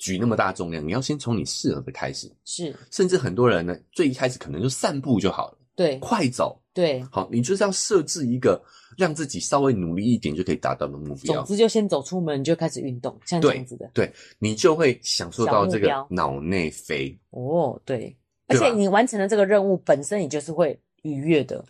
[0.00, 2.28] 举那么大重量，你要先从你适合的开始。
[2.44, 5.58] 是，甚至很多人呢，最一开始可能就散步就好了。
[5.76, 6.60] 对，快走。
[6.74, 8.60] 对，好，你就是要设置一个
[8.96, 11.36] 让自己稍微努力一点就可以达到的目标。
[11.36, 13.88] 总之，就先走出门，你就开始运动，像这样子的。
[13.94, 17.16] 对，对，你就会享受到这个脑内啡。
[17.30, 18.16] 哦，对，
[18.48, 21.64] 而且你完成了这个任务本身，你就是会愉悦的。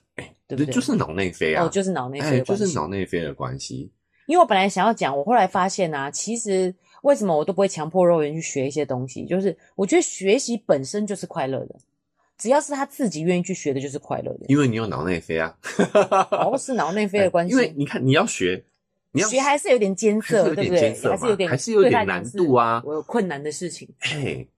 [0.46, 0.74] 对不对？
[0.74, 1.64] 就是脑内啡啊！
[1.64, 3.92] 哦，就是脑内啡的关系，就是脑内啡的关系。
[4.26, 11.74] 因为我本来想要讲，我后来发现啊，其实为什么我都不会强迫肉圆去学一些东西，就是我觉得学习本身就是快乐的，
[12.38, 14.46] 只要是他自己愿意去学的，就是快乐的。
[14.48, 15.56] 因为你有脑内啡啊，
[16.30, 17.52] 哦，是脑内啡的 关系。
[17.52, 18.64] 因为你看，你要学，
[19.12, 20.94] 你要学还是有点艰涩，对不对？
[20.94, 22.82] 还是有点，还是有点难度啊。
[22.84, 23.88] 我有困难的事情。
[23.98, 24.48] 嘿。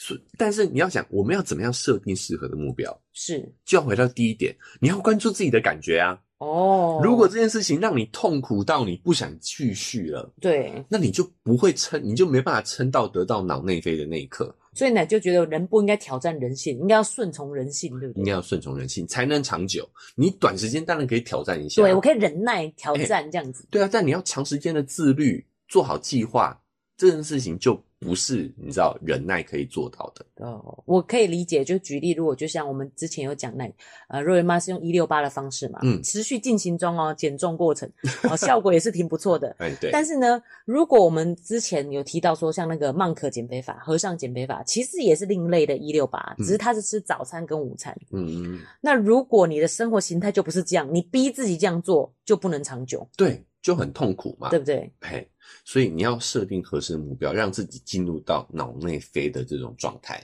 [0.00, 2.96] 所，但是你要想，我们要怎么样设定适合的目标？
[3.12, 6.16] 是，就要回到第一点，你要关注自己的感觉啊。
[6.38, 14.54] 哦，如果这件事情让你痛苦到你不想继续了，对，那你就不会撑，你就没办法撑到得到脑内啡的那一刻。
[14.72, 18.20] 所以呢，就觉得人不应该挑战人性，应该要顺从人性，对不对？
[18.20, 19.88] 应该要顺从人性才能长久。
[20.14, 23.66] 你短时间当然可以挑战一下，对，我可以忍耐挑战这样子。
[23.70, 26.60] 对啊，但你要长时间的自律，做好计划，
[26.96, 27.82] 这件事情就。
[28.00, 31.64] 不是你知道忍耐可以做到的哦，我可以理解。
[31.64, 33.68] 就举例，如果就像我们之前有讲那，
[34.08, 37.90] 呃，肉圆妈是用一六八的方式嘛，嗯，持续进行中哦，减重过程，
[38.30, 39.54] 哦， 效果也是挺不错的。
[39.58, 39.90] 哎，对。
[39.90, 47.92] 但是呢，如果我们之前有提到说，像那个曼可减肥法、和尚减肥法，其实也是另类的一六八，只是它是吃早餐跟午餐。
[48.12, 48.60] 嗯嗯。
[48.80, 53.08] 那如果你的生活形态就不是这样，你逼自己这样做，就不能长久。
[53.16, 54.92] 对，就很痛苦嘛，对不对？
[55.00, 55.28] 嘿。
[55.64, 60.22] 所以你要设定合适的目标，让自己进入到脑内飞的这种状态，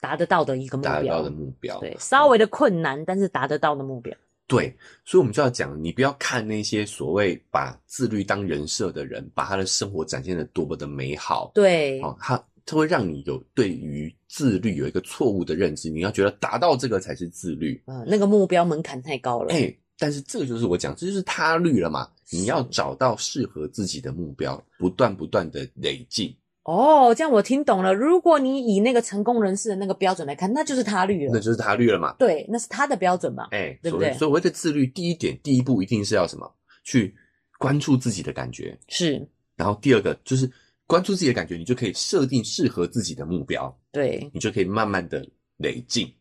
[0.00, 4.16] 达得到的一个目标，达得到的目标，对，稍微的困难，嗯、但是达得到的目标。
[4.46, 4.72] 对，
[5.04, 11.50] 所以我们就要讲，你不要看那些所谓把自律当人设的人，把他的生活展现的多么的美好。
[11.52, 17.82] 对，哦，他他会让你有对于自律有一个错误的认知，你要觉得达到这个才是自律。
[17.86, 19.52] 嗯，那个目标门槛太高了。
[19.52, 19.76] 哎。
[19.98, 22.08] 但是这个就是我讲，这就是他律了嘛。
[22.30, 26.36] 你要找到适合自己的目标，不断不断的累进。
[26.64, 27.94] 哦，这样我听懂了。
[27.94, 31.30] 如果你以那个成功人士的那个标准来看，那就是他律了。
[31.32, 32.12] 那就是他律了嘛。
[32.18, 33.46] 对，那是他的标准嘛。
[33.52, 34.12] 哎、欸，对不对？
[34.14, 36.52] 所谓的自律，第一点，第一步一定是要什么？
[36.82, 37.14] 去
[37.58, 38.76] 关注自己的感觉。
[38.88, 39.24] 是。
[39.54, 40.50] 然后第二个就是
[40.88, 43.72] 关注自己的感觉，你就可以设定适合自己的目标。
[43.92, 44.28] 对。
[44.34, 45.24] 你就可以慢慢的
[45.58, 46.12] 累进。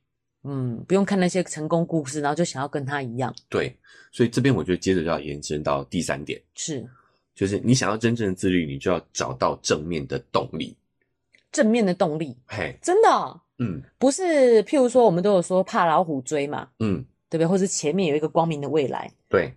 [0.46, 3.34] 嗯，不用看那些成功故事，然后就想要跟他一样。
[3.50, 3.76] 对，
[4.12, 6.88] 所以这边我觉得接着就要延伸到第三点，是，
[7.34, 10.76] 就是你想要真正的自律，你就要找到正面的动力。
[11.52, 17.48] 正面的动力，嘿，真的哦，嗯，不是，譬如说我们都有说怕老虎追嘛，嗯，对不对？
[17.48, 19.54] 或是前面有一个光明的未来，对，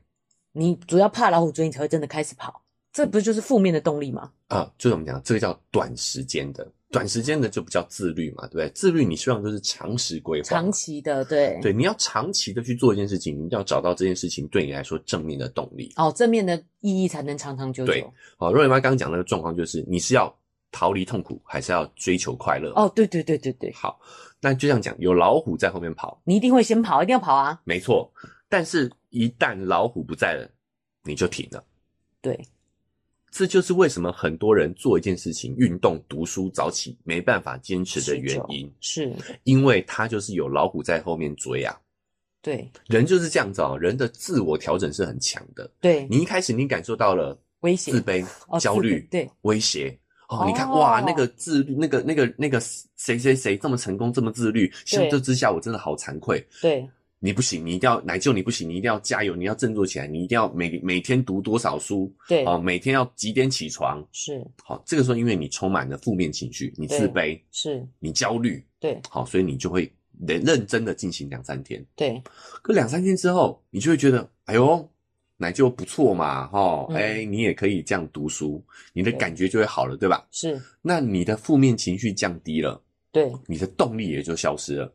[0.53, 4.31] 你主要怕老虎追，你才会真的开始跑，这不就是负面的动力吗？
[4.47, 5.21] 啊，就是我们讲？
[5.25, 6.67] 这个叫短时间的。
[6.91, 8.71] 短时间的就不叫自律嘛，对不对？
[8.71, 17.93] 自律你希望就是长时规划，长期的，对对，你要长期的去做一件事情，你要找到这件事情对你来说正面的动力哦，正面的意义才能长长久久。
[17.93, 18.07] 对，
[18.39, 20.35] 好，肉圆妈刚刚讲那个状况就是，你是要
[20.73, 22.73] 逃离痛苦，还是要追求快乐？
[22.73, 23.71] 哦，对对对对对。
[23.75, 24.01] 好，
[24.41, 27.61] 那就这样讲，有老虎在后面跑，你一定会先跑，一定要跑啊。
[27.65, 28.11] 没错，
[28.49, 30.49] 但是一旦老虎不在了，
[31.05, 31.63] 你就停了。
[32.23, 32.39] 对。
[33.31, 39.13] 这就是为什么很多人做一件事情，运动、读书、早起，没办法坚持的原因，是
[39.45, 41.79] 因为他就是有老虎在后面追啊。
[42.41, 45.71] 对，人就是这样子哦，人的自我调整是很强的。
[45.81, 48.25] 对，你一开始你感受到了威胁、自卑、
[48.59, 52.61] 焦虑，对，威胁哦，你看哇，那个自律，那个那个那个
[52.97, 56.45] 谁谁谁这么成功，这么自律，相较之下我真的好惭愧。
[56.63, 56.89] 对。
[57.21, 69.93] 你不行，你一定要奶舅，你不行，你一定要加油，你要振作起来，你一定要每每天读多少书，对，哦，每天要几点起床，是，好，这个时候因为你充满了负面情绪，你自卑，是，你焦虑，对，好，所以你就会
[70.27, 71.85] 得认真的进行两三天。
[71.97, 72.23] 对，
[72.63, 74.89] 可两三天之后，你就会觉得，哎呦，
[75.37, 80.25] 奶就不错嘛，哈，哎、嗯欸，你也可以这样读书，你的感觉就会好了，对，对吧？
[80.31, 80.61] 是。
[80.83, 82.81] 那你的负面情绪降低了，
[83.11, 84.95] 对，你的动力也就消失了。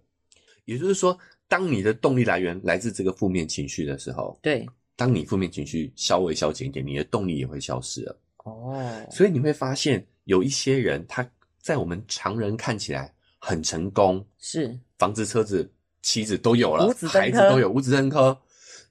[0.66, 1.18] 也就是说，
[1.48, 4.66] 当你的动力来源来自这个负面情绪的时候，对，
[4.96, 8.20] 当你负面情绪稍微消减一点，你的动力也会消失了。
[8.38, 11.28] 哦，所以你会发现有一些人他。
[11.62, 15.72] 在我们常人看起来很成功，是房子、车子、
[16.02, 18.38] 妻子都有了，孩子都有，五子登科。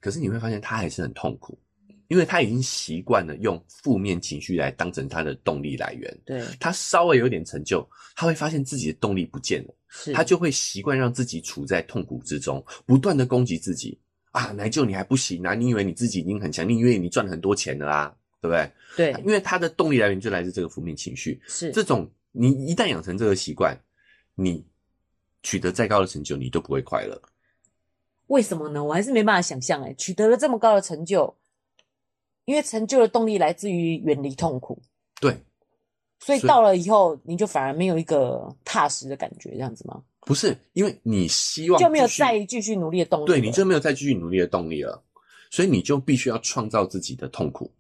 [0.01, 1.59] 可是你会发现他还是很痛苦，
[2.13, 6.15] 因为他已经习惯了用负面情绪来当成他的动力来源。
[6.27, 13.99] 对，他稍微有点成就，他会发现自己的动力不见了，是他就会习惯让自己处在痛苦之中，不断的攻击自己
[14.33, 14.53] 啊！
[14.53, 15.55] 来救你还不行啊？
[15.55, 16.69] 你以为你自己已经很强？
[16.69, 18.15] 你以为你赚了很多钱了啊？
[18.43, 18.71] 对不对？
[18.95, 22.07] 对，因为他的动力来源就来自这个负面情绪，是这种。
[22.35, 23.79] 你一旦养成这个习惯，
[24.35, 24.67] 你
[25.43, 27.21] 取得再高的成就，你都不会快乐。
[28.29, 28.83] 为什么呢？
[28.83, 31.37] 我还是没办法想象哎，取得了这么高的成就，
[32.45, 34.81] 因为成就的动力来自于远离痛苦。
[35.21, 35.37] 对，
[36.19, 40.03] 所以到了以后，你就反而没有一个踏实的感觉，这样子吗？
[40.21, 45.03] 不是，因为你希望就没有再继续努力的动力，对，你就没有再继续努力的动力了，
[45.51, 47.71] 所以你就必须要创造自己的痛苦。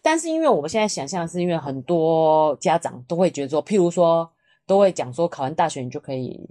[0.00, 4.30] 但是因为我们现在想象，是因为很多家长都会觉得说，譬如说，
[4.66, 6.48] 都会讲说，考完大学你就可以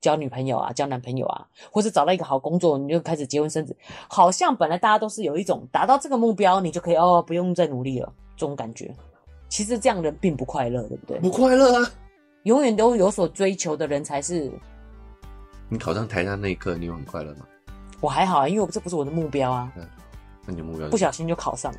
[0.00, 3.76] 交女朋友啊，交男朋友啊，或是找到一个好工作，你就开始结婚生子。
[4.08, 8.94] 好像本来大家都是有一种达到这个目标，你就可以哦，不用再努力了这种感觉。
[9.48, 11.18] 其实这样的人并不快乐，对不对？
[11.18, 11.90] 不快乐啊！
[12.44, 14.50] 永远都有所追求的人才是。
[15.68, 17.46] 你考上台大那一刻，你有很快乐吗？
[18.00, 19.72] 我还好啊，因为这不是我的目标啊。
[19.76, 19.86] 嗯
[20.46, 20.88] 那你的目标？
[20.88, 21.78] 不小心就考上了。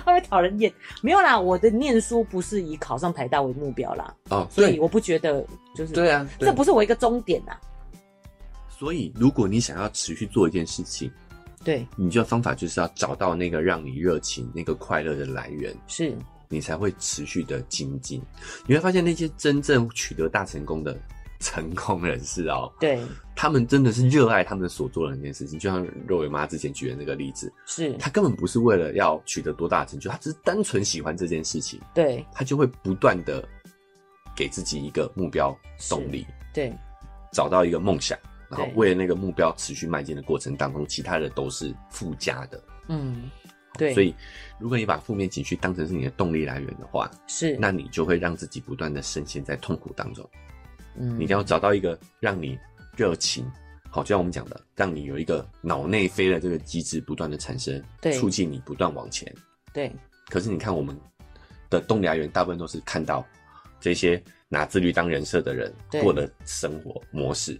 [0.06, 0.72] 会讨人厌，
[1.02, 1.38] 没有啦。
[1.38, 4.14] 我的念书不是以考上台大为目标啦。
[4.30, 5.44] 哦，所以我不觉得
[5.74, 7.52] 就是对啊，这不是我一个终点呐。
[8.68, 11.10] 所以，如果你想要持续做一件事情，
[11.62, 16.16] 对，你就方法就是要找到那个让你热情、那个快乐的来源，是
[16.48, 18.22] 你才会持续的精进。
[18.66, 20.98] 你会发现那些真正取得大成功的。
[21.40, 23.00] 成功人士哦，对，
[23.34, 27.94] 他们真的是热爱他们所做的那件事情，就像肉圆妈之前举的那个例子，是。
[27.94, 33.42] 他根本不是为了要取得多大的成就，他只是单纯喜欢这件事情，对，他就会不断的
[34.36, 36.72] 给自己一个目标动力，对，
[37.32, 38.18] 找到一个梦想，
[38.50, 43.30] 然后为了那个目标持续迈进的过程当中，其他的都是附加的，嗯，
[43.78, 44.14] 对，所以
[44.58, 50.28] 如果你把负面情绪当成是你的动力来源的话，是，那你就会让自己不断的深陷在痛苦当中。
[51.00, 52.58] 嗯，你一定要找到一个让你
[52.96, 53.50] 热情，
[53.88, 59.34] 好，就像我们讲的，让你有一个脑内啡的这个机制不断的产生，对，促进你不断往前。
[59.72, 59.90] 对。
[60.28, 60.96] 可是你看，我们
[61.68, 63.26] 的动力来源大部分都是看到
[63.80, 67.58] 这些拿自律当人设的人过的生活模式。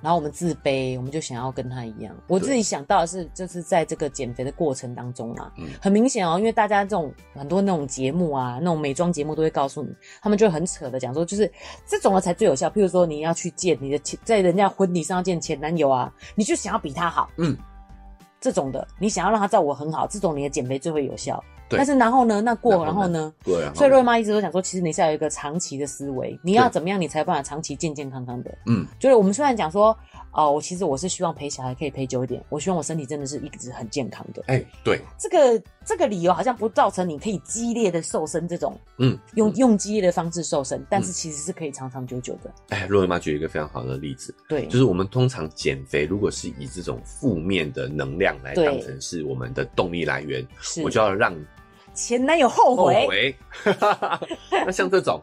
[0.00, 2.14] 然后我们自卑，我们就想要跟他一样。
[2.26, 11.50] 我自己想到的是，就是在这个减肥的过程当中啊，嗯，很明显哦，因为大家这种很多那种节目啊，那种美妆节目都会告诉你，他们就很扯的讲说，就是
[11.86, 12.68] 这种的才最有效。
[12.70, 17.56] 譬如说，你要去见你的前，在人家婚礼上要见前男友啊，你就想要比他好，嗯，
[18.40, 21.42] 这种的，你想要让他照顾很好，这种你的减肥最会有效。
[21.70, 22.40] 对，但是然后呢？
[22.40, 23.32] 那过然后呢？
[23.44, 23.72] 对啊。
[23.74, 28.52] 所以肉圆妈一直都讲说，其实你是要有一个长期的思维，你要怎么样，你才有办法长期健健康康的。
[28.66, 29.96] 嗯，就是我们虽然讲说，
[30.32, 34.42] 哦，我其实我是希望陪小孩可以陪久一点，我希望我身体真的是一直很健康的。
[34.48, 42.50] 哎、欸，对，这个这个理由好像不造成你可以激烈的瘦身这种，嗯，用用激烈的方式瘦身，但是其实是可以长长久久的。
[42.70, 51.32] 哎，肉圆妈举一个非常好的例子，对，就是我们通常减肥，如果是以这种负面的能量来当成是我们的动力来源，是我就要让。
[51.94, 53.36] 前男友后悔，后悔
[54.64, 55.20] 那像这种，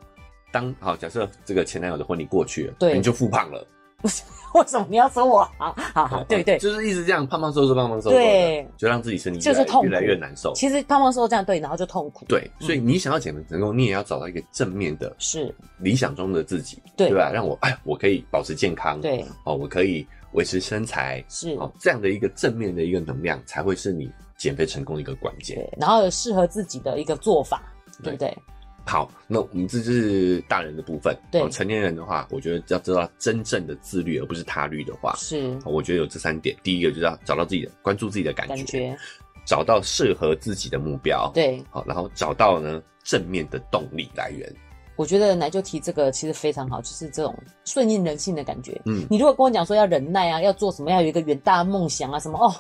[0.51, 3.65] 当好假设这个前男友的婚礼过去了，对，你就复胖了。
[4.53, 5.43] 为什么你要说我？
[5.57, 10.53] 好好好，对对，就是一直这样胖胖瘦瘦胖胖瘦瘦，对，就让自己身体就是痛，越来越难受。
[10.53, 12.26] 其实胖胖瘦瘦这样对，然后就痛苦。
[12.28, 17.30] 对，所以你想要减肥成功，你也要找到一个正面的，是理想中的自己，对对吧？
[17.34, 20.07] 让我哎，我可以保持健康，对，哦，我可以
[20.38, 24.08] 维持身材，是哦，这样的一个正面的一个能量，才会是你
[24.38, 25.58] 减肥成功的一个关键。
[25.58, 27.74] 对，然后有适合自己的一个做法，
[28.04, 28.38] 对不对？
[28.86, 31.18] 好，那我们这就是大人的部分。
[31.32, 35.58] 对，成年人的话，我觉得要知道真正的自律，而不是他律的话，是。
[35.66, 38.98] 我觉得有这三点：第一个就是要找到自己的，关注自己的感觉，感觉
[39.44, 41.32] 找到适合自己的目标。
[41.34, 44.56] 对，好，然后找到呢正面的动力来源。
[44.98, 47.34] 我觉得奶就提这个其实非常好，就是这种
[47.64, 48.82] 顺应人性的感觉。
[48.86, 52.54] 嗯，你如果跟我讲说要忍耐啊，要做什么，要有一个远大的梦想啊，什么哦。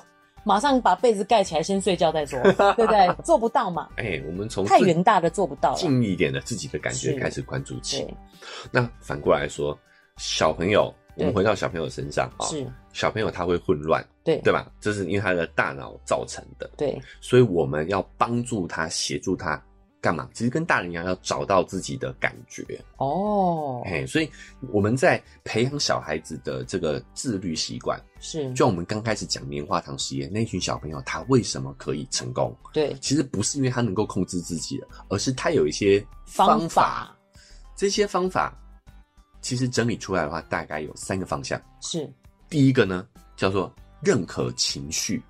[0.43, 2.41] 马上把被子盖起来，先睡觉再说，
[2.75, 3.13] 对不对？
[3.21, 3.89] 做不到嘛？
[3.97, 8.07] 哎、欸，我们从太远大的做不到，近一点的自己的感觉开始关注起。
[8.71, 9.77] 那反过来说，
[10.15, 14.71] 小朋友我们回到小朋友身上啊，是小朋友他会混乱，对对吧？
[14.79, 19.61] 这是因为他的大脑造成的，对，所以我们要帮助他，协助他。
[19.99, 20.29] 干嘛？
[20.33, 22.63] 其实跟大人一样，要找到自己的感觉
[22.97, 23.81] 哦。
[23.85, 24.29] 嘿，所以
[24.71, 32.55] 我们在培养小孩子的这个自律习惯，是就像我们刚开始讲棉花糖实验，那群小朋友他为什么可以成功？
[32.73, 36.57] 对，其实不是因为他能够控制自己的，而是他有一些方法。
[36.59, 37.17] 方法
[37.75, 38.57] 这些方法
[39.41, 41.61] 其实整理出来的话，大概有三个方向。
[41.81, 42.11] 是
[42.49, 45.21] 第一个呢，叫做认可情绪。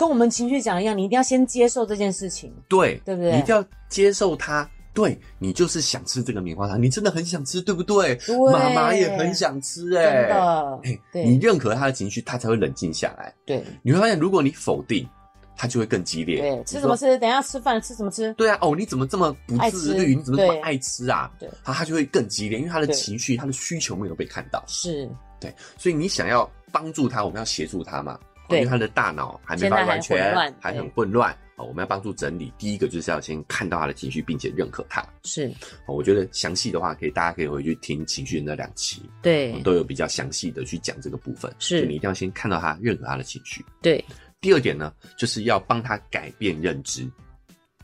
[0.00, 3.32] 跟我们情绪讲一样，你一定要先接受这件事情，对，对不对？
[3.32, 8.14] 你一定要接受它，对，你就是想吃这个棉花糖，你真的很想吃，对不对？
[8.26, 13.30] 对，妈妈也很想吃，欸，哎，真的，哎，对，你认可他的情绪，他才会冷静下来。
[13.44, 15.06] 对，你会发现，如果你否定，
[15.54, 16.40] 他就会更激烈。
[16.40, 17.18] 对，吃什么吃？
[17.18, 18.32] 等一下吃饭吃什么吃？
[18.38, 20.14] 对啊，哦，你怎么这么不自律？
[20.16, 21.30] 你怎么这么爱吃啊？
[21.38, 24.64] 对，他他就会更激烈，因为他的情绪、他的需求没有被看到。
[24.66, 25.06] 是，
[25.38, 28.18] 对，所以你想要帮助他，我们要协助他嘛。
[28.50, 31.36] 对，因为他的大脑还没完全，还，很混乱。
[31.56, 32.50] 哦，我们要帮助整理。
[32.56, 35.06] 第一个就是要先看到他的情绪，并且认可他。
[35.24, 35.52] 是，
[35.86, 41.54] 我觉得详细的话，可以大家可以回去听情绪的那两期，对，都有比较详细的去讲这个部分。
[41.58, 43.62] 是，你一定要先看到他，认可他的情绪。
[43.82, 44.02] 对，
[44.40, 47.06] 第二点呢，就是要帮他改变认知。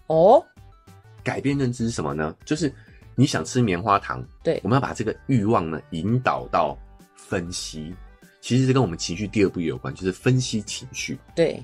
[0.07, 0.43] 哦，
[1.23, 2.35] 改变认知是什么呢？
[2.47, 2.73] 就是
[3.15, 6.75] 你想吃棉花糖，对，我们要把这个欲望呢引导到
[7.15, 7.95] 分析。
[8.47, 11.19] 其实是跟我们情绪第二步也有关，就是分析情绪。
[11.35, 11.61] 对，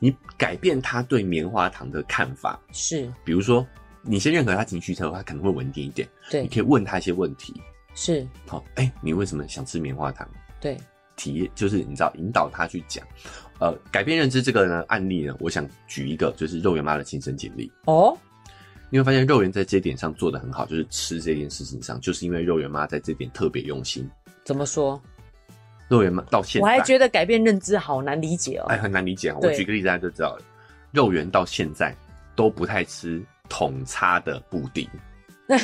[0.00, 3.64] 你改变他对棉花糖的看法是，比如说
[4.02, 6.08] 你先认可他情绪之后，他可能会稳定一点。
[6.32, 7.54] 对，你可以问他一些问题。
[7.94, 10.28] 是，好，哎、欸，你为什么想吃棉花糖？
[10.60, 10.76] 对，
[11.14, 13.06] 体验就是你知道引导他去讲。
[13.60, 17.70] 呃，改变认知这个呢案例呢，我想举一个就是肉圆妈的亲身经历。
[17.84, 18.18] 哦，
[18.90, 24.10] 你会发现肉圆在这点上做的很好，就是吃这件事情上，就是因为肉圆妈在这点特别用心。
[24.44, 25.00] 怎么说？
[25.94, 28.66] 肉圆妈到现在，我还觉得改变认知好难理解哦。
[28.66, 29.38] 哎，很难理解啊！
[29.40, 30.42] 我举个例子大家就知道了。
[30.90, 31.94] 肉圆到现在
[32.34, 34.88] 都不太吃桶叉的布丁。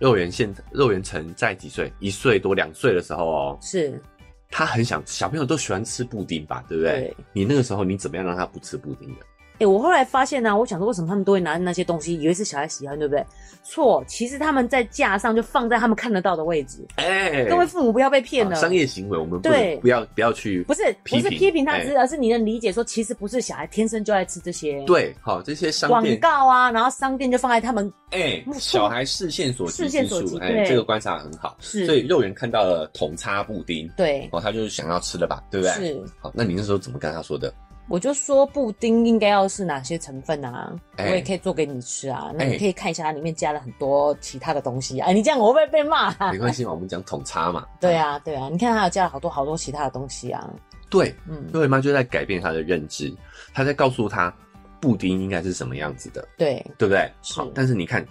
[0.00, 1.92] 肉圆现在，肉圆曾在几岁？
[2.00, 4.02] 一岁多、两岁的时候哦，是
[4.50, 6.64] 他很想，小朋友都喜欢吃布丁吧？
[6.68, 6.92] 对不对？
[6.92, 7.16] 对。
[7.32, 9.20] 你那个时候你怎么样让他不吃布丁的？
[9.56, 13.24] 哎、欸，我后来发现呢、啊，我想说为什么他们都会拿那些东西，以为是小孩喜欢，对不对？
[13.62, 16.86] 错，其实他们在架上就放在他们看得到的位置。
[16.96, 18.54] 哎、欸，各位父母不要被骗了。
[18.54, 24.80] 商业行为，我们不对，不要不要去不是不是批评他吃，而是你能理解说，其实不是小孩天生就爱吃这些。
[24.84, 30.36] 对，好，这些商广告啊，然后商店就放在他们哎、欸，小孩视线所及之处。
[30.36, 31.56] 哎、欸，这个观察很好。
[31.58, 35.74] 是，所以肉圆看到了桶叉布丁，对，哦，他就是想要吃了吧，对不对？
[35.74, 36.04] 是。
[36.20, 37.52] 好，那你那时候怎么跟他说的？
[37.88, 40.74] 我就说布丁应该要是哪些成分啊？
[40.96, 42.32] 欸、我也可以做给你吃啊。
[42.34, 44.98] 那你可以看一下，它里面加了很多其他的东西。
[44.98, 46.10] 啊、欸，你这样我会不会被骂？
[46.32, 47.64] 没关系嘛，我们讲统差嘛。
[47.80, 50.50] 对啊，对啊，你看它有加了好多好多其他的东西啊。
[50.90, 53.14] 对，嗯，肉圆妈就在改变他的认知，
[53.54, 54.34] 他在告诉他
[54.80, 56.26] 布丁应该是什么样子的。
[56.36, 57.10] 对，对不对？
[57.22, 58.06] 好，但是你看。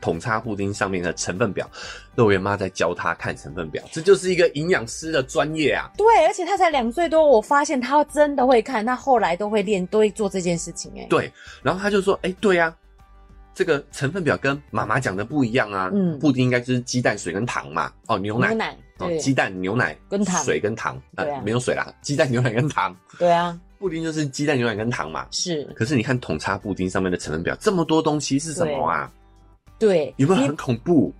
[0.00, 1.68] 桶叉布丁上面的成分表，
[2.14, 5.90] 肉圆妈在教他看成分表，这就是一个营养师的专业啊。
[5.96, 10.92] 对，而且他才两岁多，我发现他真的会看，他后来都会练，都会做这件事情。
[10.96, 11.32] 哎，对，
[11.62, 12.76] 然后他就说：“哎、欸，对呀、啊，
[13.54, 15.90] 这个成分表跟妈妈讲的不一样啊。
[15.92, 17.90] 嗯，布丁应该就是鸡蛋、水跟糖嘛。
[18.06, 22.94] 哦，牛奶，牛奶，哦，鸡蛋、牛奶跟糖，水跟糖，对啊，没有水啦，鸡蛋、牛奶跟糖。
[23.18, 25.26] 对啊，布丁就是鸡蛋、牛奶跟糖嘛。
[25.30, 29.10] 是，可是你看桶叉布丁上面的成分表，这么多东西是什么啊？”
[29.78, 31.12] 对，有没有很恐怖？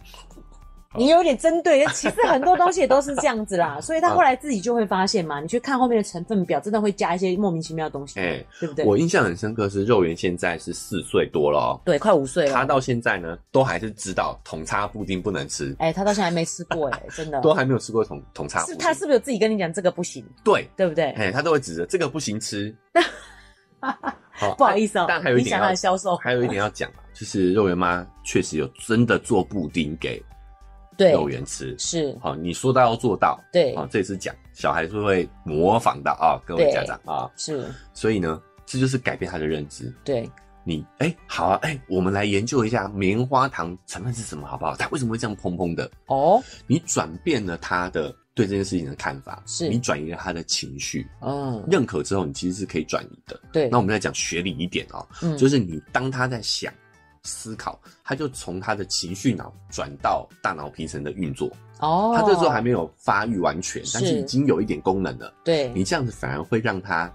[0.99, 5.41] 你，有点针对，其实很多东西也都是这样子啦， 所以他后来自己就会发现嘛。
[5.41, 8.83] 你去看后面的成分表，真的会加一些莫名其妙的东西，哎、欸，对不对？
[8.83, 12.55] 我印象很深刻是肉圆现在是四岁多了哦，对，快五岁了。
[12.55, 15.77] 他到现在呢，都还是知道桶叉布丁不能吃。
[15.81, 18.75] 哎、欸，他到现在还没吃过、欸，哎，真的， 都还没有吃过桶桶叉布丁。
[18.75, 20.25] 是他是不是有自己跟你讲这个不行？
[20.43, 21.11] 对，对不对？
[21.11, 22.75] 哎、欸，他都会指着这个不行吃。
[24.39, 30.23] 好，不好意思哦、喔，但还有一点要销售，还有一点要讲， 就是肉圆妈确实有真的做布丁给
[30.99, 32.17] 肉圆吃，是。
[32.21, 40.29] 好，你说到要做到，对，好，这也是讲小孩是会模仿的啊，各位家长啊，是，所以呢，这就是改变他的认知，对，
[40.65, 44.77] 你哎、欸，好啊，哎、欸，我们来研究一下棉花糖成分是什么，好不好？
[44.77, 45.91] 它为什么会这样蓬蓬的？
[46.07, 48.15] 哦，你转变了他的。
[48.37, 53.41] 对这件事情的看法，是你转移了他的情绪，嗯，认可之后，你其实是可以转移的。
[53.51, 56.71] 对，那我们再讲学理一点哦，嗯，就是你当他在想、
[57.23, 61.51] 思考，他就从他的情绪脑转到大脑皮层的运作。
[61.81, 65.33] 哦，他这时候还没有发育完全，但是已经有一点功能了。
[65.43, 67.11] 对，你这样子反而会让他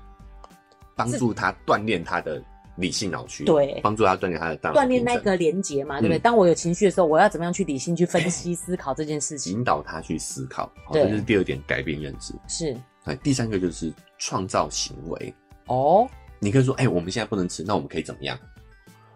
[0.96, 2.44] 帮助他锻炼他的
[2.78, 6.18] 理性脑区，对，帮助他锻炼他的大脑，锻炼那个连接嘛，对不对？
[6.18, 12.76] 嗯、当我有情绪的时候，我要怎么样去理性去分析思考这件事情，引导他去思考，好，这是第二点，改变认知是。
[13.04, 15.34] 哎，第三个就是创造行为
[15.68, 16.08] 哦。
[16.40, 18.38] 你可以说，哎、欸，我们现在不能吃，那我们可以怎么样？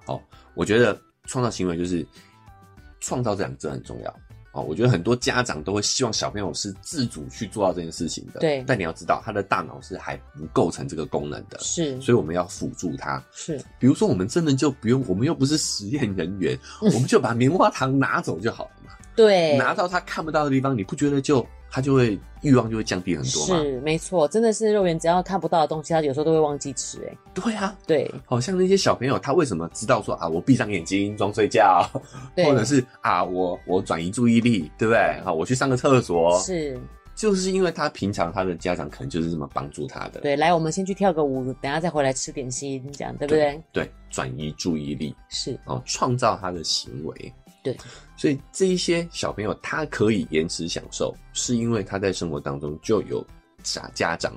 [0.05, 0.21] 好，
[0.53, 2.05] 我觉得创造行为就是
[2.99, 4.15] 创造这两个字很重要。
[4.55, 8.39] 哦，我觉得很多家长都会希望小朋友是自主去做到这件事情的。
[8.39, 8.63] 对。
[8.65, 11.59] 但你要知道，他的大脑是还不构成这个功能的。
[11.59, 11.99] 是。
[11.99, 13.21] 所以我们要辅助他。
[13.33, 13.57] 是。
[13.77, 18.93] 比如说，我们真的就不用，我们又不是实验人员， 嗯、我们就把棉花糖拿走就好了嘛。
[19.13, 19.57] 对。
[19.57, 21.45] 拿到他看不到的地方，你不觉得就？
[21.75, 23.61] 他就会欲望就会降低很多嘛？
[23.61, 26.99] 是没错，真的是肉圆，只要看不到的东西，他有时候都会忘记吃。
[27.05, 31.85] 哎，对啊，对，好像那些小朋友，他为什么知道说啊，我闭上眼睛装睡觉，
[32.37, 35.21] 或者是啊，我我转移注意力，对不对？
[35.25, 36.79] 好，我去上个厕所，是，
[37.13, 40.21] 就是因为他平常他的家长可能就是这么帮助他的。
[40.21, 43.61] 对，来，我们先去跳个舞，等下再回来吃点心，这样对不对？
[43.73, 47.33] 对，转移注意力是哦，创造他的行为。
[47.65, 47.77] 对，
[48.15, 53.25] 所以这一些小朋友他可以延迟享受，是因为他在生活当中就有
[53.63, 54.31] 家家长。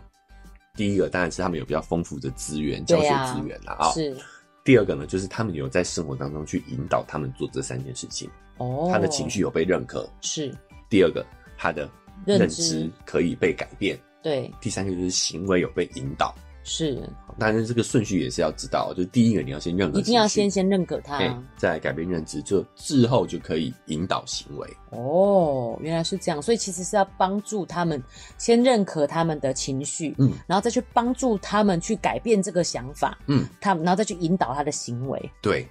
[0.74, 3.90] 第一个当然是他们有比较丰富的资源，教学资源啦啊。
[3.90, 4.16] 是。
[4.64, 8.30] 第二个呢，就是他们有在生活当中去引导他们做这三件事情。
[8.56, 8.88] 哦。
[8.90, 10.08] 他的情绪有被认可。
[10.20, 10.54] 是。
[10.88, 11.26] 第二个，
[11.56, 11.88] 他的
[12.24, 13.98] 认知可以被改变。
[14.22, 14.50] 对。
[14.60, 16.34] 第三个就是行为有被引导。
[16.68, 17.02] 是，
[17.38, 24.68] 但是这个顺序也是要知道，就第一个你要先认可，一定要先先认可他，欸，再改变认知，就之后就可以引导行为。
[24.90, 28.02] 哦，原来是这样，所以其实是要帮助他们
[28.36, 35.66] 先认可他们的情绪，嗯，然后再去帮助他们去改变这个想法，嗯，他然后再去引导他的行为，对，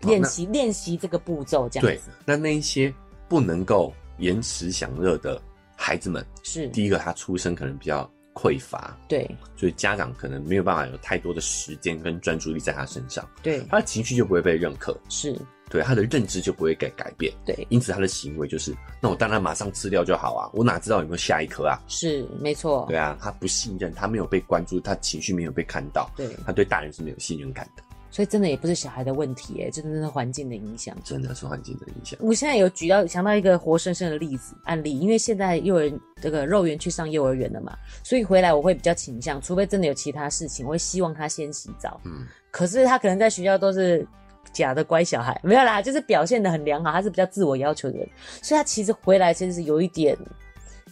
[0.00, 2.08] 练习练习这个步骤，这样子。
[2.08, 2.92] 对，那那一些
[3.28, 5.38] 不能够延迟享乐的
[5.76, 8.10] 孩子们，是第一个，他出生可能比较。
[8.38, 15.36] 匮乏，对，所以家长可能没有办法有太多的时间跟专注力在他身上，对，他的情绪就不会被认可，是。
[15.70, 21.76] 对，他的认知就不会改改变，对，因此他的行为就是，那我当然马上吃掉就好啊，我哪知道有没有下一颗啊？
[21.88, 27.82] 是，没错，对啊，他不信任，他没有被关注，他情绪没有被看到，对，他对大人是没有信任感的。
[28.10, 32.18] 所以真的也不是小孩的问题，哎，真的是环境的影响，真的是环境的影响。
[32.22, 42.00] 我现在有举到想到一个活生生的例子案例，因为现在幼儿这个肉圆去上幼儿园了嘛，所以回来我会比较倾向，除非真的有其他事情，我会希望他先洗澡。
[42.04, 44.06] 嗯，可是他可能在学校都是
[44.52, 48.08] 假的乖小孩，没有啦，就是表现的很良好，他是比较自我要求的人，
[48.42, 50.16] 所以他其实回来其实是有一点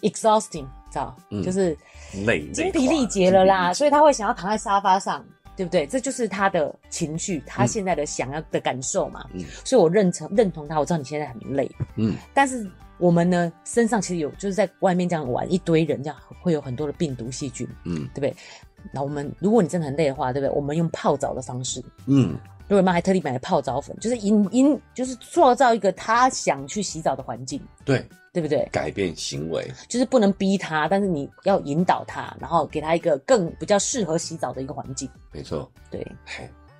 [0.02, 1.16] exhausting，知道？
[1.30, 1.76] 嗯，就是
[2.26, 5.24] 累，精疲力竭了啦，所以他会想要躺在沙发上。
[5.56, 5.86] 对不对？
[5.86, 9.26] 这就是他的情绪，他现在的想要的感受嘛。
[9.32, 10.78] 嗯，所以我认成认同他。
[10.78, 18.36] 我知道你现在很累，嗯，但是我们呢，身上其实有，就是在外面这样玩一堆人，这样会有很多的病毒细菌，嗯，对不对？
[18.92, 20.54] 那我们，如果你真的很累的话，对不对？
[20.54, 22.38] 我们用泡澡的方式，嗯，
[22.68, 28.06] 肉圆妈还特地买了泡澡粉，就是营营，就是塑造一个他想去洗澡的环境，对。
[28.36, 28.68] 对不对？
[28.70, 35.08] 改变行为就是不能逼他，但是你要引导他，然后给他一个更比较适合洗澡的一个环境。
[35.32, 36.06] 没错，对。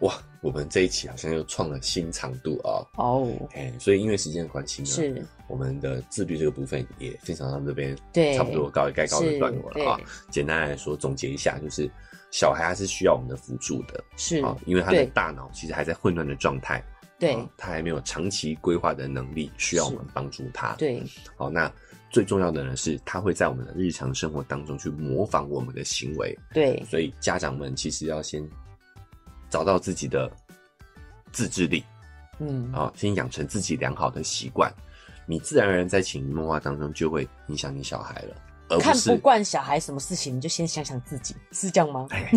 [0.00, 2.84] 哇，我们这一期好像又创了新长度啊！
[2.98, 9.98] 哦，哎，所以因为时间的关系呢，是我们的自律这个部分也分享到这边，对，差不多告一该告的段落了啊。
[10.30, 11.90] 简单来说，总结一下，就是
[12.30, 16.84] 小孩还是需要我们的辅助的，是啊，因为他的大脑其实还在混乱的状态。
[17.18, 20.74] 对、哦，他还没有长期规划的能力，需要我们帮助他。
[20.74, 21.02] 对，
[21.36, 21.72] 好，那
[22.10, 26.38] 最重要的呢是，他会在我们的日常生活当中去模仿我们的行为。
[26.52, 28.46] 对，所以家长们其实要先
[29.48, 30.30] 找到自己的
[31.32, 31.82] 自制力，
[32.38, 34.70] 嗯，哦，先养成自己良好的习惯，
[35.26, 38.36] 你自然而然在潜移默化当中就会影响你小孩了。
[38.68, 42.08] 而不看不惯小孩什么事情，你就先想想自己，是这样吗？
[42.10, 42.30] 哎，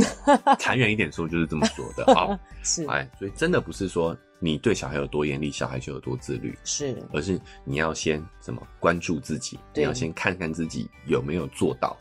[0.58, 2.40] 残忍一点说就是这么说的 啊。
[2.64, 4.16] 是，哎，所以真的不是说。
[4.40, 11.96] 你对小孩有多严厉，小孩就有多自律，是，而是你要先怎么关注自己，你要先看看自己有没有做到。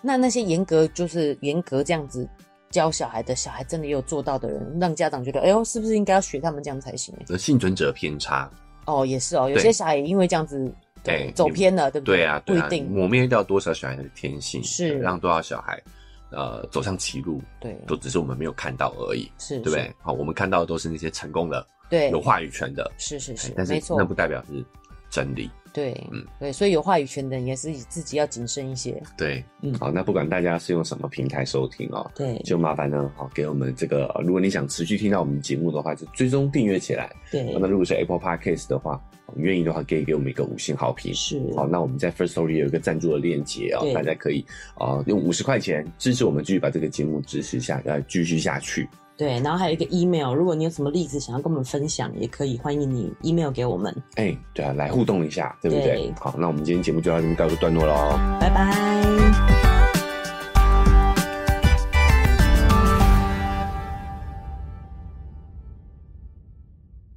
[0.00, 2.28] 那那些严格就是严格这样子
[2.70, 7.14] 教小孩的小孩，真的也有做到的人，让家长觉得，哎呦，是不是应该要学他们这样才行？
[7.24, 8.50] 这幸存者偏差。
[8.86, 10.72] 哦，也是哦，有些小孩因为这样子
[11.04, 12.16] 对走偏了，对不对？
[12.16, 15.80] 对啊，不一定抹灭掉多少小孩的天性，是让多少小孩。
[16.32, 19.94] 呃，走向歧路，对，都只是我们没有看到而已，是，对不对？
[20.00, 24.64] 好，我们看到的都是那些成功的，对，有话语权的，是是是，但是那不代表是
[25.10, 39.00] 真理，对，嗯，对，所以有话语权的人也是自己要谨慎一些，对，嗯，好，那不管大家是用什么平台收听哦，对，就麻烦呢，好，给我们这个，如果你想持续听到我们节目的话，就追踪订阅起来，对，那如果是 Apple Podcast 的话。
[39.36, 41.14] 愿意的话，可以给我们一个五星好评。
[41.14, 44.44] 是，好，那我们在 First Story 有一个赞助的链接啊，大家可以
[44.74, 48.86] 啊、呃、用五十块钱支持我们，继续把这个节目支持下，呃，继续下去。
[49.16, 53.94] 对，然后还有一个 email，如果你有什么例子想要跟我们分享，也可以欢迎你 email 给我们。
[54.16, 55.86] 哎、欸，对啊，来互动一下，对不对？
[55.86, 59.71] 对，好，那我们今天节目就到这边告一个段落喽，拜拜。